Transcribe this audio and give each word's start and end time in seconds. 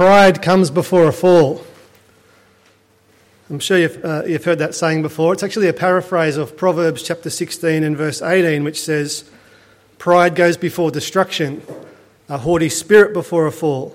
Pride 0.00 0.40
comes 0.40 0.70
before 0.70 1.08
a 1.08 1.12
fall. 1.12 1.62
I'm 3.50 3.58
sure 3.58 3.76
you've, 3.76 4.02
uh, 4.02 4.22
you've 4.26 4.46
heard 4.46 4.58
that 4.60 4.74
saying 4.74 5.02
before. 5.02 5.34
It's 5.34 5.42
actually 5.42 5.68
a 5.68 5.74
paraphrase 5.74 6.38
of 6.38 6.56
Proverbs 6.56 7.02
chapter 7.02 7.28
16 7.28 7.84
and 7.84 7.98
verse 7.98 8.22
18, 8.22 8.64
which 8.64 8.80
says, 8.80 9.30
Pride 9.98 10.34
goes 10.34 10.56
before 10.56 10.90
destruction, 10.90 11.62
a 12.30 12.38
haughty 12.38 12.70
spirit 12.70 13.12
before 13.12 13.46
a 13.46 13.52
fall. 13.52 13.94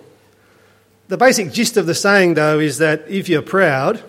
The 1.07 1.18
basic 1.18 1.52
gist 1.52 1.76
of 1.76 1.88
the 1.88 1.96
saying, 1.96 2.35
though, 2.35 2.60
is 2.60 2.78
that 2.78 3.10
if 3.10 3.28
you're 3.28 3.42
proud, 3.42 4.03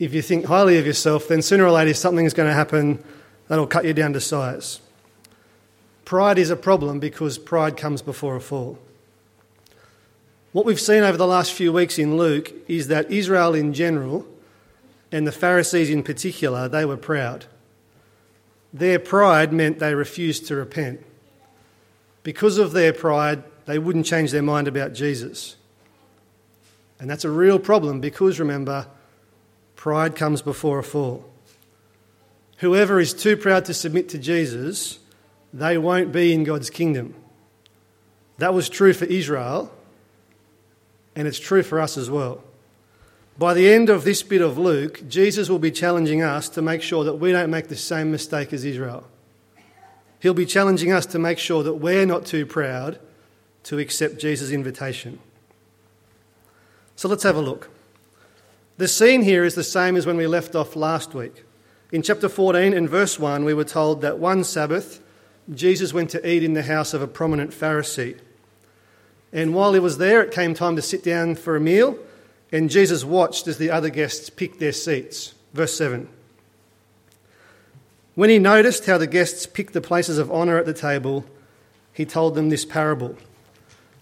if 0.00 0.12
you 0.12 0.22
think 0.22 0.46
highly 0.46 0.76
of 0.76 0.86
yourself, 0.86 1.28
then 1.28 1.40
sooner 1.40 1.66
or 1.66 1.70
later 1.70 1.94
something 1.94 2.26
is 2.26 2.34
going 2.34 2.48
to 2.48 2.52
happen 2.52 3.00
that'll 3.46 3.68
cut 3.68 3.84
you 3.84 3.94
down 3.94 4.12
to 4.14 4.20
size. 4.20 4.80
Pride 6.04 6.36
is 6.36 6.50
a 6.50 6.56
problem 6.56 6.98
because 6.98 7.38
pride 7.38 7.76
comes 7.76 8.02
before 8.02 8.34
a 8.34 8.40
fall. 8.40 8.76
What 10.52 10.66
we've 10.66 10.80
seen 10.80 11.04
over 11.04 11.16
the 11.16 11.28
last 11.28 11.52
few 11.52 11.72
weeks 11.72 11.96
in 11.96 12.16
Luke 12.16 12.52
is 12.66 12.88
that 12.88 13.10
Israel 13.10 13.54
in 13.54 13.72
general, 13.72 14.26
and 15.12 15.24
the 15.26 15.32
Pharisees 15.32 15.90
in 15.90 16.02
particular, 16.02 16.68
they 16.68 16.84
were 16.84 16.96
proud. 16.96 17.46
Their 18.72 18.98
pride 18.98 19.52
meant 19.52 19.78
they 19.78 19.94
refused 19.94 20.46
to 20.46 20.56
repent. 20.56 21.04
Because 22.24 22.58
of 22.58 22.72
their 22.72 22.92
pride, 22.92 23.44
they 23.66 23.78
wouldn't 23.78 24.06
change 24.06 24.32
their 24.32 24.42
mind 24.42 24.66
about 24.66 24.92
Jesus. 24.92 25.56
And 26.98 27.08
that's 27.08 27.24
a 27.24 27.30
real 27.30 27.58
problem 27.58 28.00
because 28.00 28.40
remember, 28.40 28.86
pride 29.76 30.16
comes 30.16 30.42
before 30.42 30.80
a 30.80 30.84
fall. 30.84 31.24
Whoever 32.58 33.00
is 33.00 33.14
too 33.14 33.36
proud 33.36 33.64
to 33.66 33.74
submit 33.74 34.08
to 34.10 34.18
Jesus, 34.18 34.98
they 35.52 35.78
won't 35.78 36.12
be 36.12 36.32
in 36.32 36.44
God's 36.44 36.70
kingdom. 36.70 37.14
That 38.38 38.52
was 38.52 38.68
true 38.68 38.92
for 38.92 39.06
Israel 39.06 39.72
and 41.20 41.28
it's 41.28 41.38
true 41.38 41.62
for 41.62 41.78
us 41.78 41.98
as 41.98 42.08
well. 42.08 42.42
By 43.36 43.52
the 43.52 43.70
end 43.70 43.90
of 43.90 44.04
this 44.04 44.22
bit 44.22 44.40
of 44.40 44.56
Luke, 44.56 45.06
Jesus 45.06 45.50
will 45.50 45.58
be 45.58 45.70
challenging 45.70 46.22
us 46.22 46.48
to 46.48 46.62
make 46.62 46.80
sure 46.80 47.04
that 47.04 47.16
we 47.16 47.30
don't 47.30 47.50
make 47.50 47.68
the 47.68 47.76
same 47.76 48.10
mistake 48.10 48.54
as 48.54 48.64
Israel. 48.64 49.06
He'll 50.18 50.32
be 50.32 50.46
challenging 50.46 50.92
us 50.92 51.04
to 51.06 51.18
make 51.18 51.38
sure 51.38 51.62
that 51.62 51.74
we're 51.74 52.06
not 52.06 52.24
too 52.24 52.46
proud 52.46 52.98
to 53.64 53.78
accept 53.78 54.18
Jesus' 54.18 54.50
invitation. 54.50 55.18
So 56.96 57.06
let's 57.06 57.22
have 57.24 57.36
a 57.36 57.42
look. 57.42 57.68
The 58.78 58.88
scene 58.88 59.20
here 59.20 59.44
is 59.44 59.54
the 59.54 59.62
same 59.62 59.96
as 59.96 60.06
when 60.06 60.16
we 60.16 60.26
left 60.26 60.54
off 60.54 60.74
last 60.74 61.12
week. 61.12 61.44
In 61.92 62.00
chapter 62.00 62.30
14 62.30 62.72
and 62.72 62.88
verse 62.88 63.18
1, 63.18 63.44
we 63.44 63.52
were 63.52 63.64
told 63.64 64.00
that 64.00 64.18
one 64.18 64.42
Sabbath, 64.42 65.02
Jesus 65.52 65.92
went 65.92 66.08
to 66.10 66.26
eat 66.26 66.42
in 66.42 66.54
the 66.54 66.62
house 66.62 66.94
of 66.94 67.02
a 67.02 67.06
prominent 67.06 67.50
Pharisee. 67.50 68.18
And 69.32 69.54
while 69.54 69.72
he 69.72 69.80
was 69.80 69.98
there, 69.98 70.22
it 70.22 70.32
came 70.32 70.54
time 70.54 70.76
to 70.76 70.82
sit 70.82 71.04
down 71.04 71.36
for 71.36 71.56
a 71.56 71.60
meal, 71.60 71.96
and 72.50 72.68
Jesus 72.68 73.04
watched 73.04 73.46
as 73.46 73.58
the 73.58 73.70
other 73.70 73.90
guests 73.90 74.28
picked 74.28 74.58
their 74.58 74.72
seats. 74.72 75.34
Verse 75.52 75.74
7. 75.76 76.08
When 78.14 78.30
he 78.30 78.38
noticed 78.38 78.86
how 78.86 78.98
the 78.98 79.06
guests 79.06 79.46
picked 79.46 79.72
the 79.72 79.80
places 79.80 80.18
of 80.18 80.30
honour 80.30 80.58
at 80.58 80.66
the 80.66 80.74
table, 80.74 81.24
he 81.92 82.04
told 82.04 82.34
them 82.34 82.48
this 82.48 82.64
parable. 82.64 83.16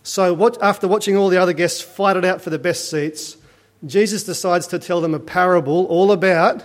So, 0.03 0.33
what, 0.33 0.61
after 0.63 0.89
watching 0.89 1.17
all 1.17 1.29
the 1.29 1.37
other 1.37 1.53
guests 1.53 1.83
fight 1.83 2.17
it 2.17 2.25
out 2.25 2.41
for 2.41 2.51
the 2.51 2.59
best 2.59 2.91
seats, 2.91 3.37
Jesus 3.85 4.25
decides 4.25 4.67
to 4.69 4.79
tell 4.79 5.01
them 5.01 5.15
a 5.15 5.21
parable 5.21 5.85
all 5.87 6.11
about, 6.11 6.65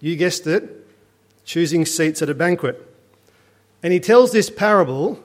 you 0.00 0.16
guessed 0.16 0.46
it, 0.46 0.86
choosing 1.44 1.86
seats 1.86 2.20
at 2.20 2.28
a 2.28 2.34
banquet. 2.34 2.82
And 3.82 3.92
he 3.92 4.00
tells 4.00 4.32
this 4.32 4.50
parable 4.50 5.22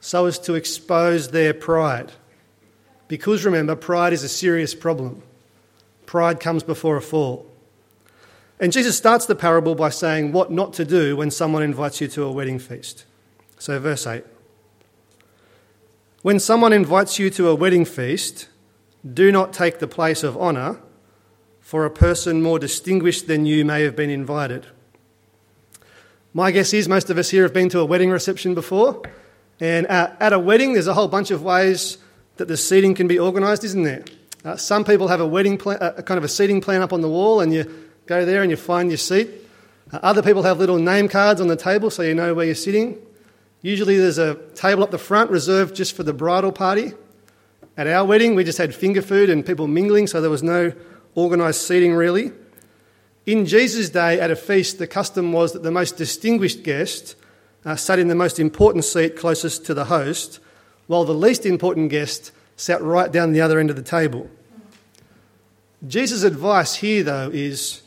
so 0.00 0.26
as 0.26 0.38
to 0.40 0.54
expose 0.54 1.30
their 1.30 1.54
pride. 1.54 2.12
Because 3.08 3.44
remember, 3.44 3.76
pride 3.76 4.12
is 4.12 4.22
a 4.22 4.28
serious 4.28 4.74
problem. 4.74 5.22
Pride 6.06 6.40
comes 6.40 6.62
before 6.62 6.96
a 6.96 7.02
fall. 7.02 7.46
And 8.58 8.72
Jesus 8.72 8.96
starts 8.96 9.26
the 9.26 9.34
parable 9.34 9.74
by 9.74 9.90
saying 9.90 10.32
what 10.32 10.50
not 10.50 10.72
to 10.74 10.84
do 10.84 11.16
when 11.16 11.30
someone 11.30 11.62
invites 11.62 12.00
you 12.00 12.08
to 12.08 12.24
a 12.24 12.32
wedding 12.32 12.58
feast. 12.58 13.04
So, 13.58 13.78
verse 13.78 14.06
8 14.06 14.24
When 16.22 16.40
someone 16.40 16.72
invites 16.72 17.18
you 17.18 17.30
to 17.30 17.48
a 17.48 17.54
wedding 17.54 17.84
feast, 17.84 18.48
do 19.04 19.30
not 19.30 19.52
take 19.52 19.78
the 19.78 19.86
place 19.86 20.22
of 20.22 20.36
honour, 20.36 20.80
for 21.60 21.84
a 21.84 21.90
person 21.90 22.42
more 22.42 22.58
distinguished 22.58 23.26
than 23.26 23.44
you 23.44 23.64
may 23.64 23.82
have 23.82 23.96
been 23.96 24.10
invited. 24.10 24.66
My 26.32 26.50
guess 26.50 26.72
is 26.72 26.88
most 26.88 27.10
of 27.10 27.18
us 27.18 27.30
here 27.30 27.42
have 27.42 27.52
been 27.52 27.68
to 27.70 27.80
a 27.80 27.84
wedding 27.84 28.10
reception 28.10 28.54
before. 28.54 29.02
And 29.60 29.86
uh, 29.86 30.12
at 30.20 30.32
a 30.32 30.38
wedding, 30.38 30.74
there's 30.74 30.86
a 30.86 30.94
whole 30.94 31.08
bunch 31.08 31.30
of 31.30 31.42
ways 31.42 31.98
that 32.36 32.48
the 32.48 32.56
seating 32.56 32.94
can 32.94 33.08
be 33.08 33.18
organised, 33.18 33.64
isn't 33.64 33.82
there? 33.82 34.04
Uh, 34.44 34.56
some 34.56 34.84
people 34.84 35.08
have 35.08 35.20
a 35.20 35.26
wedding 35.26 35.58
plan, 35.58 35.78
kind 35.78 36.18
of 36.18 36.24
a 36.24 36.28
seating 36.28 36.60
plan 36.60 36.82
up 36.82 36.92
on 36.92 37.00
the 37.00 37.08
wall, 37.08 37.40
and 37.40 37.52
you 37.52 37.64
go 38.06 38.24
there 38.24 38.42
and 38.42 38.50
you 38.50 38.56
find 38.56 38.90
your 38.90 38.98
seat. 38.98 39.30
Uh, 39.92 39.98
other 40.02 40.22
people 40.22 40.42
have 40.42 40.58
little 40.58 40.78
name 40.78 41.08
cards 41.08 41.40
on 41.40 41.48
the 41.48 41.56
table 41.56 41.90
so 41.90 42.02
you 42.02 42.14
know 42.14 42.34
where 42.34 42.46
you're 42.46 42.54
sitting. 42.54 42.98
Usually, 43.62 43.96
there's 43.96 44.18
a 44.18 44.34
table 44.54 44.82
up 44.82 44.90
the 44.90 44.98
front 44.98 45.30
reserved 45.30 45.74
just 45.74 45.96
for 45.96 46.02
the 46.02 46.12
bridal 46.12 46.52
party. 46.52 46.92
At 47.76 47.86
our 47.86 48.04
wedding, 48.04 48.34
we 48.34 48.44
just 48.44 48.58
had 48.58 48.74
finger 48.74 49.02
food 49.02 49.28
and 49.28 49.44
people 49.44 49.66
mingling, 49.66 50.06
so 50.06 50.20
there 50.20 50.30
was 50.30 50.42
no 50.42 50.72
organised 51.16 51.66
seating 51.66 51.94
really. 51.94 52.32
In 53.24 53.44
Jesus' 53.44 53.90
day, 53.90 54.20
at 54.20 54.30
a 54.30 54.36
feast, 54.36 54.78
the 54.78 54.86
custom 54.86 55.32
was 55.32 55.52
that 55.52 55.62
the 55.64 55.72
most 55.72 55.96
distinguished 55.96 56.62
guest 56.62 57.16
uh, 57.66 57.74
sat 57.74 57.98
in 57.98 58.06
the 58.06 58.14
most 58.14 58.38
important 58.38 58.84
seat 58.84 59.16
closest 59.16 59.66
to 59.66 59.74
the 59.74 59.86
host, 59.86 60.38
while 60.86 61.04
the 61.04 61.12
least 61.12 61.44
important 61.44 61.90
guest 61.90 62.30
sat 62.56 62.80
right 62.80 63.10
down 63.10 63.32
the 63.32 63.40
other 63.40 63.58
end 63.58 63.68
of 63.68 63.76
the 63.76 63.82
table. 63.82 64.30
Jesus' 65.86 66.22
advice 66.22 66.76
here, 66.76 67.02
though, 67.02 67.28
is 67.30 67.82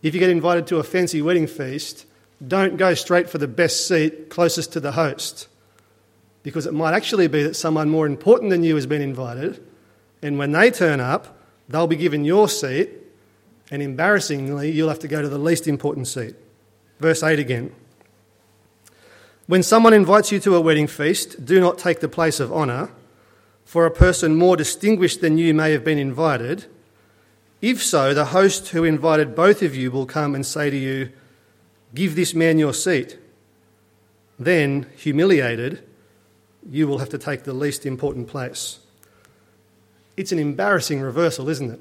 if 0.00 0.14
you 0.14 0.20
get 0.20 0.30
invited 0.30 0.68
to 0.68 0.78
a 0.78 0.84
fancy 0.84 1.20
wedding 1.20 1.48
feast, 1.48 2.06
don't 2.46 2.76
go 2.76 2.94
straight 2.94 3.28
for 3.28 3.38
the 3.38 3.48
best 3.48 3.88
seat 3.88 4.30
closest 4.30 4.72
to 4.74 4.80
the 4.80 4.92
host, 4.92 5.48
because 6.44 6.64
it 6.64 6.72
might 6.72 6.94
actually 6.94 7.26
be 7.26 7.42
that 7.42 7.56
someone 7.56 7.90
more 7.90 8.06
important 8.06 8.50
than 8.50 8.62
you 8.62 8.76
has 8.76 8.86
been 8.86 9.02
invited, 9.02 9.60
and 10.22 10.38
when 10.38 10.52
they 10.52 10.70
turn 10.70 11.00
up, 11.00 11.36
they'll 11.68 11.88
be 11.88 11.96
given 11.96 12.24
your 12.24 12.48
seat, 12.48 12.90
and 13.72 13.82
embarrassingly, 13.82 14.70
you'll 14.70 14.88
have 14.88 15.00
to 15.00 15.08
go 15.08 15.20
to 15.20 15.28
the 15.28 15.38
least 15.38 15.66
important 15.66 16.06
seat. 16.06 16.36
Verse 17.00 17.24
8 17.24 17.40
again. 17.40 17.74
When 19.46 19.62
someone 19.62 19.92
invites 19.92 20.32
you 20.32 20.40
to 20.40 20.56
a 20.56 20.60
wedding 20.60 20.88
feast, 20.88 21.44
do 21.44 21.60
not 21.60 21.78
take 21.78 22.00
the 22.00 22.08
place 22.08 22.40
of 22.40 22.52
honour, 22.52 22.90
for 23.64 23.86
a 23.86 23.90
person 23.90 24.34
more 24.34 24.56
distinguished 24.56 25.20
than 25.20 25.38
you 25.38 25.54
may 25.54 25.72
have 25.72 25.84
been 25.84 25.98
invited. 25.98 26.66
If 27.62 27.82
so, 27.82 28.12
the 28.12 28.26
host 28.26 28.68
who 28.68 28.82
invited 28.84 29.36
both 29.36 29.62
of 29.62 29.74
you 29.74 29.90
will 29.90 30.06
come 30.06 30.34
and 30.34 30.44
say 30.44 30.70
to 30.70 30.76
you, 30.76 31.10
Give 31.94 32.16
this 32.16 32.34
man 32.34 32.58
your 32.58 32.74
seat. 32.74 33.18
Then, 34.38 34.86
humiliated, 34.96 35.82
you 36.68 36.88
will 36.88 36.98
have 36.98 37.08
to 37.10 37.18
take 37.18 37.44
the 37.44 37.52
least 37.52 37.86
important 37.86 38.28
place. 38.28 38.80
It's 40.16 40.32
an 40.32 40.38
embarrassing 40.38 41.00
reversal, 41.00 41.48
isn't 41.48 41.70
it? 41.70 41.80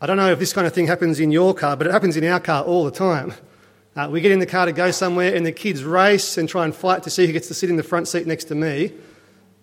I 0.00 0.06
don't 0.06 0.16
know 0.16 0.32
if 0.32 0.38
this 0.38 0.52
kind 0.52 0.66
of 0.66 0.72
thing 0.72 0.88
happens 0.88 1.20
in 1.20 1.30
your 1.30 1.54
car, 1.54 1.76
but 1.76 1.86
it 1.86 1.92
happens 1.92 2.16
in 2.16 2.24
our 2.24 2.40
car 2.40 2.64
all 2.64 2.84
the 2.84 2.90
time. 2.90 3.34
Uh, 3.96 4.08
we 4.10 4.20
get 4.20 4.32
in 4.32 4.40
the 4.40 4.46
car 4.46 4.66
to 4.66 4.72
go 4.72 4.90
somewhere, 4.90 5.34
and 5.34 5.46
the 5.46 5.52
kids 5.52 5.84
race 5.84 6.36
and 6.36 6.48
try 6.48 6.64
and 6.64 6.74
fight 6.74 7.04
to 7.04 7.10
see 7.10 7.26
who 7.26 7.32
gets 7.32 7.48
to 7.48 7.54
sit 7.54 7.70
in 7.70 7.76
the 7.76 7.82
front 7.82 8.08
seat 8.08 8.26
next 8.26 8.44
to 8.44 8.54
me. 8.54 8.92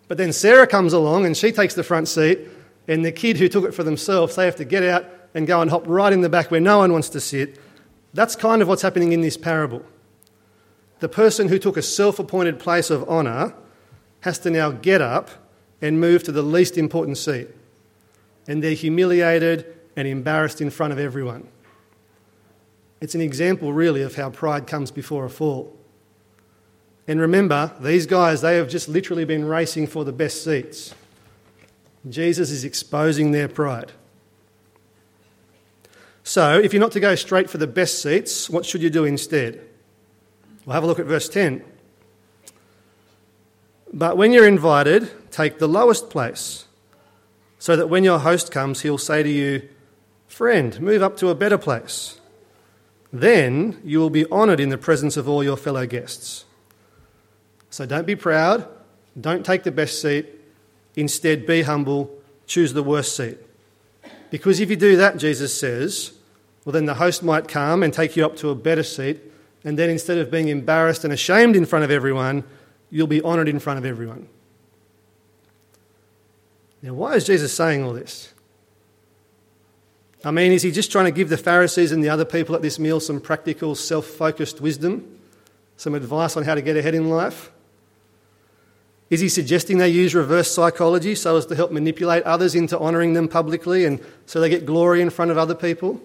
But 0.07 0.17
then 0.17 0.31
Sarah 0.31 0.67
comes 0.67 0.93
along 0.93 1.25
and 1.25 1.35
she 1.35 1.51
takes 1.51 1.73
the 1.73 1.83
front 1.83 2.07
seat, 2.07 2.39
and 2.87 3.03
the 3.03 3.11
kid 3.11 3.37
who 3.37 3.49
took 3.49 3.65
it 3.65 3.73
for 3.73 3.83
themselves, 3.83 4.35
they 4.35 4.45
have 4.45 4.55
to 4.57 4.65
get 4.65 4.83
out 4.83 5.05
and 5.33 5.47
go 5.47 5.61
and 5.61 5.69
hop 5.69 5.83
right 5.85 6.11
in 6.11 6.21
the 6.21 6.29
back 6.29 6.49
where 6.49 6.61
no 6.61 6.79
one 6.79 6.91
wants 6.93 7.09
to 7.09 7.19
sit. 7.19 7.59
That's 8.13 8.35
kind 8.35 8.61
of 8.61 8.67
what's 8.67 8.81
happening 8.81 9.11
in 9.11 9.21
this 9.21 9.37
parable. 9.37 9.85
The 10.99 11.09
person 11.09 11.47
who 11.47 11.57
took 11.57 11.77
a 11.77 11.81
self 11.81 12.19
appointed 12.19 12.59
place 12.59 12.89
of 12.89 13.07
honour 13.09 13.53
has 14.21 14.39
to 14.39 14.49
now 14.49 14.71
get 14.71 15.01
up 15.01 15.29
and 15.81 15.99
move 15.99 16.23
to 16.23 16.31
the 16.31 16.43
least 16.43 16.77
important 16.77 17.17
seat. 17.17 17.49
And 18.47 18.63
they're 18.63 18.73
humiliated 18.73 19.65
and 19.95 20.07
embarrassed 20.07 20.61
in 20.61 20.69
front 20.69 20.93
of 20.93 20.99
everyone. 20.99 21.47
It's 23.01 23.15
an 23.15 23.21
example, 23.21 23.73
really, 23.73 24.03
of 24.03 24.15
how 24.15 24.29
pride 24.29 24.67
comes 24.67 24.91
before 24.91 25.25
a 25.25 25.29
fall. 25.29 25.75
And 27.07 27.19
remember, 27.19 27.73
these 27.81 28.05
guys, 28.05 28.41
they 28.41 28.55
have 28.57 28.69
just 28.69 28.87
literally 28.87 29.25
been 29.25 29.43
racing 29.43 29.87
for 29.87 30.05
the 30.05 30.11
best 30.13 30.43
seats. 30.43 30.93
Jesus 32.07 32.51
is 32.51 32.63
exposing 32.63 33.31
their 33.31 33.47
pride. 33.47 33.91
So, 36.23 36.59
if 36.59 36.73
you're 36.73 36.79
not 36.79 36.91
to 36.93 36.99
go 36.99 37.15
straight 37.15 37.49
for 37.49 37.57
the 37.57 37.67
best 37.67 38.01
seats, 38.01 38.49
what 38.49 38.65
should 38.65 38.83
you 38.83 38.91
do 38.91 39.03
instead? 39.03 39.59
Well, 40.65 40.75
have 40.75 40.83
a 40.83 40.87
look 40.87 40.99
at 40.99 41.07
verse 41.07 41.27
10. 41.27 41.63
But 43.91 44.15
when 44.15 44.31
you're 44.31 44.47
invited, 44.47 45.11
take 45.31 45.57
the 45.57 45.67
lowest 45.67 46.11
place, 46.11 46.65
so 47.57 47.75
that 47.75 47.89
when 47.89 48.03
your 48.03 48.19
host 48.19 48.51
comes, 48.51 48.81
he'll 48.81 48.99
say 48.99 49.23
to 49.23 49.29
you, 49.29 49.67
Friend, 50.27 50.79
move 50.79 51.01
up 51.01 51.17
to 51.17 51.29
a 51.29 51.35
better 51.35 51.57
place. 51.57 52.20
Then 53.13 53.79
you 53.83 53.99
will 53.99 54.09
be 54.09 54.25
honoured 54.31 54.59
in 54.59 54.69
the 54.69 54.77
presence 54.77 55.17
of 55.17 55.27
all 55.27 55.43
your 55.43 55.57
fellow 55.57 55.85
guests. 55.85 56.45
So 57.69 57.85
don't 57.85 58.07
be 58.07 58.15
proud, 58.15 58.67
don't 59.19 59.45
take 59.45 59.63
the 59.63 59.71
best 59.71 60.01
seat, 60.01 60.27
Instead, 60.95 61.45
be 61.45 61.61
humble, 61.61 62.11
choose 62.45 62.73
the 62.73 62.83
worst 62.83 63.15
seat. 63.15 63.37
Because 64.29 64.59
if 64.59 64.69
you 64.69 64.75
do 64.75 64.97
that, 64.97 65.17
Jesus 65.17 65.57
says, 65.57 66.13
well, 66.65 66.73
then 66.73 66.85
the 66.85 66.95
host 66.95 67.23
might 67.23 67.47
come 67.47 67.83
and 67.83 67.93
take 67.93 68.15
you 68.15 68.25
up 68.25 68.35
to 68.37 68.49
a 68.49 68.55
better 68.55 68.83
seat, 68.83 69.19
and 69.63 69.77
then 69.77 69.89
instead 69.89 70.17
of 70.17 70.31
being 70.31 70.47
embarrassed 70.47 71.03
and 71.03 71.13
ashamed 71.13 71.55
in 71.55 71.65
front 71.65 71.85
of 71.85 71.91
everyone, 71.91 72.43
you'll 72.89 73.07
be 73.07 73.23
honoured 73.23 73.47
in 73.47 73.59
front 73.59 73.79
of 73.79 73.85
everyone. 73.85 74.27
Now, 76.81 76.93
why 76.93 77.15
is 77.15 77.25
Jesus 77.25 77.53
saying 77.53 77.83
all 77.83 77.93
this? 77.93 78.30
I 80.23 80.31
mean, 80.31 80.51
is 80.51 80.61
he 80.61 80.71
just 80.71 80.91
trying 80.91 81.05
to 81.05 81.11
give 81.11 81.29
the 81.29 81.37
Pharisees 81.37 81.91
and 81.91 82.03
the 82.03 82.09
other 82.09 82.25
people 82.25 82.55
at 82.55 82.61
this 82.61 82.77
meal 82.77 82.99
some 82.99 83.19
practical, 83.19 83.75
self 83.75 84.05
focused 84.05 84.61
wisdom? 84.61 85.19
Some 85.77 85.95
advice 85.95 86.37
on 86.37 86.43
how 86.43 86.53
to 86.53 86.61
get 86.61 86.77
ahead 86.77 86.93
in 86.93 87.09
life? 87.09 87.51
Is 89.09 89.19
he 89.19 89.29
suggesting 89.29 89.77
they 89.77 89.89
use 89.89 90.15
reverse 90.15 90.49
psychology 90.49 91.15
so 91.15 91.35
as 91.35 91.45
to 91.47 91.55
help 91.55 91.71
manipulate 91.71 92.23
others 92.23 92.55
into 92.55 92.79
honouring 92.79 93.13
them 93.13 93.27
publicly 93.27 93.83
and 93.83 93.99
so 94.25 94.39
they 94.39 94.47
get 94.47 94.65
glory 94.65 95.01
in 95.01 95.09
front 95.09 95.31
of 95.31 95.37
other 95.37 95.55
people? 95.55 96.01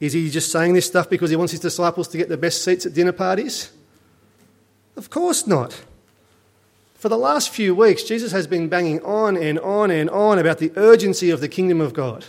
Is 0.00 0.12
he 0.12 0.30
just 0.30 0.52
saying 0.52 0.74
this 0.74 0.86
stuff 0.86 1.08
because 1.08 1.30
he 1.30 1.36
wants 1.36 1.52
his 1.52 1.60
disciples 1.60 2.08
to 2.08 2.18
get 2.18 2.28
the 2.28 2.36
best 2.36 2.62
seats 2.62 2.86
at 2.86 2.94
dinner 2.94 3.12
parties? 3.12 3.72
Of 4.96 5.10
course 5.10 5.46
not. 5.46 5.80
For 7.02 7.08
the 7.08 7.18
last 7.18 7.50
few 7.50 7.74
weeks, 7.74 8.04
Jesus 8.04 8.30
has 8.30 8.46
been 8.46 8.68
banging 8.68 9.02
on 9.02 9.36
and 9.36 9.58
on 9.58 9.90
and 9.90 10.08
on 10.08 10.38
about 10.38 10.58
the 10.58 10.70
urgency 10.76 11.30
of 11.30 11.40
the 11.40 11.48
kingdom 11.48 11.80
of 11.80 11.94
God. 11.94 12.26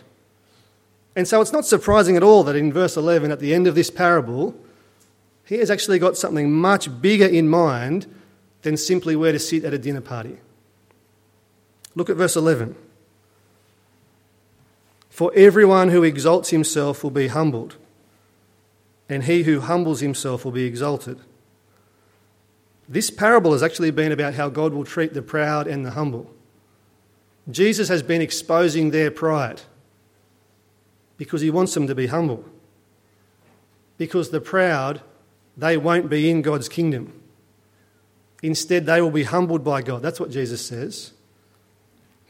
And 1.16 1.28
so 1.28 1.42
it's 1.42 1.52
not 1.52 1.68
surprising 1.68 2.18
at 2.18 2.24
all 2.24 2.44
that 2.46 2.56
in 2.56 2.74
verse 2.74 2.98
11, 2.98 3.30
at 3.30 3.40
the 3.40 3.54
end 3.54 3.68
of 3.68 3.76
this 3.76 3.92
parable, 3.92 4.56
he 5.46 5.58
has 5.58 5.70
actually 5.70 6.00
got 6.00 6.18
something 6.18 6.52
much 6.52 6.90
bigger 7.04 7.28
in 7.28 7.50
mind 7.50 8.12
than 8.64 8.76
simply 8.76 9.16
where 9.16 9.32
to 9.32 9.38
sit 9.38 9.64
at 9.64 9.76
a 9.76 9.78
dinner 9.78 10.02
party. 10.02 10.40
Look 11.94 12.10
at 12.10 12.18
verse 12.18 12.36
11. 12.36 12.76
For 15.12 15.32
everyone 15.36 15.90
who 15.90 16.02
exalts 16.02 16.50
himself 16.50 17.04
will 17.04 17.12
be 17.12 17.28
humbled, 17.28 17.76
and 19.08 19.26
he 19.26 19.44
who 19.44 19.60
humbles 19.60 20.00
himself 20.00 20.44
will 20.44 20.52
be 20.52 20.66
exalted. 20.66 21.20
This 22.88 23.10
parable 23.10 23.54
has 23.54 23.64
actually 23.64 23.92
been 23.92 24.12
about 24.12 24.34
how 24.34 24.50
God 24.50 24.74
will 24.74 24.84
treat 24.84 25.14
the 25.14 25.22
proud 25.22 25.68
and 25.68 25.86
the 25.86 25.92
humble. 25.92 26.30
Jesus 27.50 27.90
has 27.90 28.04
been 28.04 28.22
exposing 28.22 28.92
their 28.92 29.12
pride 29.12 29.62
because 31.18 31.42
he 31.42 31.50
wants 31.50 31.74
them 31.74 31.88
to 31.88 31.96
be 31.96 32.08
humble. 32.08 32.44
Because 33.98 34.30
the 34.30 34.42
proud, 34.42 35.02
they 35.56 35.78
won't 35.78 36.10
be 36.10 36.30
in 36.30 36.42
God's 36.42 36.68
kingdom. 36.68 37.22
Instead, 38.42 38.86
they 38.86 39.02
will 39.02 39.12
be 39.12 39.24
humbled 39.24 39.64
by 39.64 39.82
God. 39.82 40.02
That's 40.02 40.20
what 40.20 40.32
Jesus 40.32 40.66
says. 40.66 41.14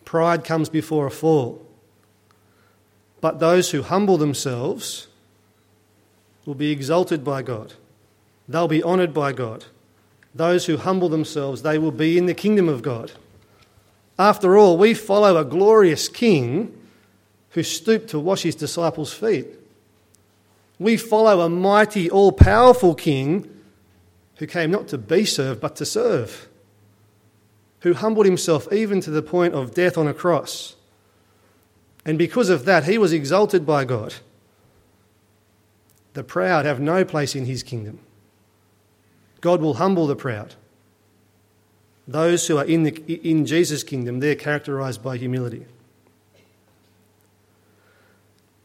Pride 0.05 0.43
comes 0.43 0.69
before 0.69 1.07
a 1.07 1.11
fall. 1.11 1.65
But 3.21 3.39
those 3.39 3.71
who 3.71 3.81
humble 3.81 4.17
themselves 4.17 5.07
will 6.45 6.55
be 6.55 6.71
exalted 6.71 7.23
by 7.23 7.41
God. 7.41 7.73
They'll 8.47 8.67
be 8.67 8.83
honoured 8.83 9.13
by 9.13 9.31
God 9.31 9.65
those 10.35 10.65
who 10.65 10.77
humble 10.77 11.09
themselves, 11.09 11.61
they 11.61 11.77
will 11.77 11.91
be 11.91 12.17
in 12.17 12.25
the 12.25 12.33
kingdom 12.33 12.67
of 12.67 12.81
God. 12.81 13.11
After 14.17 14.57
all, 14.57 14.77
we 14.77 14.93
follow 14.93 15.37
a 15.37 15.45
glorious 15.45 16.07
king 16.07 16.77
who 17.51 17.63
stooped 17.63 18.09
to 18.09 18.19
wash 18.19 18.43
his 18.43 18.55
disciples' 18.55 19.13
feet. 19.13 19.47
We 20.79 20.97
follow 20.97 21.41
a 21.41 21.49
mighty, 21.49 22.09
all 22.09 22.31
powerful 22.31 22.95
king 22.95 23.49
who 24.37 24.47
came 24.47 24.71
not 24.71 24.87
to 24.89 24.97
be 24.97 25.25
served, 25.25 25.61
but 25.61 25.75
to 25.77 25.85
serve, 25.85 26.47
who 27.81 27.93
humbled 27.93 28.25
himself 28.25 28.71
even 28.73 29.01
to 29.01 29.11
the 29.11 29.21
point 29.21 29.53
of 29.53 29.73
death 29.73 29.97
on 29.97 30.07
a 30.07 30.13
cross. 30.13 30.75
And 32.05 32.17
because 32.17 32.49
of 32.49 32.65
that, 32.65 32.85
he 32.85 32.97
was 32.97 33.13
exalted 33.13 33.65
by 33.65 33.85
God. 33.85 34.15
The 36.13 36.23
proud 36.23 36.65
have 36.65 36.79
no 36.79 37.05
place 37.05 37.35
in 37.35 37.45
his 37.45 37.63
kingdom. 37.63 37.99
God 39.43 39.59
will 39.59 39.73
humble 39.73 40.07
the 40.07 40.15
proud. 40.15 40.55
Those 42.07 42.47
who 42.47 42.57
are 42.57 42.63
in, 42.63 42.83
the, 42.83 42.91
in 43.29 43.45
Jesus' 43.45 43.83
kingdom, 43.83 44.21
they're 44.21 44.35
characterized 44.35 45.03
by 45.03 45.17
humility. 45.17 45.65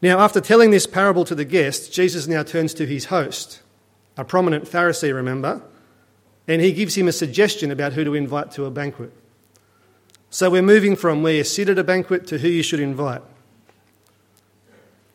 Now, 0.01 0.19
after 0.19 0.39
telling 0.39 0.71
this 0.71 0.87
parable 0.87 1.25
to 1.25 1.35
the 1.35 1.43
guests, 1.43 1.89
Jesus 1.89 2.27
now 2.27 2.43
turns 2.43 2.73
to 2.75 2.85
his 2.85 3.05
host, 3.05 3.61
a 4.15 4.23
prominent 4.23 4.63
Pharisee, 4.63 5.13
remember, 5.13 5.61
and 6.47 6.61
he 6.61 6.71
gives 6.71 6.95
him 6.95 7.09
a 7.09 7.11
suggestion 7.11 7.71
about 7.71 7.91
who 7.91 8.05
to 8.05 8.15
invite 8.15 8.51
to 8.51 8.63
a 8.63 8.71
banquet. 8.71 9.11
So 10.29 10.49
we're 10.49 10.61
moving 10.61 10.95
from 10.95 11.23
where 11.23 11.33
you 11.33 11.43
sit 11.43 11.67
at 11.67 11.77
a 11.77 11.83
banquet 11.83 12.25
to 12.27 12.37
who 12.37 12.47
you 12.47 12.63
should 12.63 12.79
invite. 12.79 13.21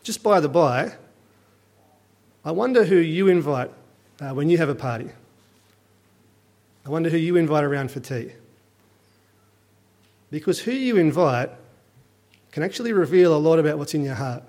Just 0.02 0.22
by 0.22 0.40
the 0.40 0.49
by, 0.50 0.93
I 2.44 2.50
wonder 2.50 2.84
who 2.84 2.96
you 2.96 3.28
invite 3.28 3.70
uh, 4.20 4.34
when 4.34 4.50
you 4.50 4.58
have 4.58 4.69
a 4.69 4.75
party. 4.75 5.08
I 6.86 6.90
wonder 6.90 7.08
who 7.08 7.16
you 7.16 7.36
invite 7.36 7.64
around 7.64 7.90
for 7.90 8.00
tea. 8.00 8.32
Because 10.31 10.60
who 10.60 10.72
you 10.72 10.96
invite 10.96 11.50
can 12.52 12.62
actually 12.62 12.92
reveal 12.92 13.34
a 13.34 13.38
lot 13.38 13.58
about 13.58 13.78
what's 13.78 13.94
in 13.94 14.04
your 14.04 14.14
heart. 14.14 14.42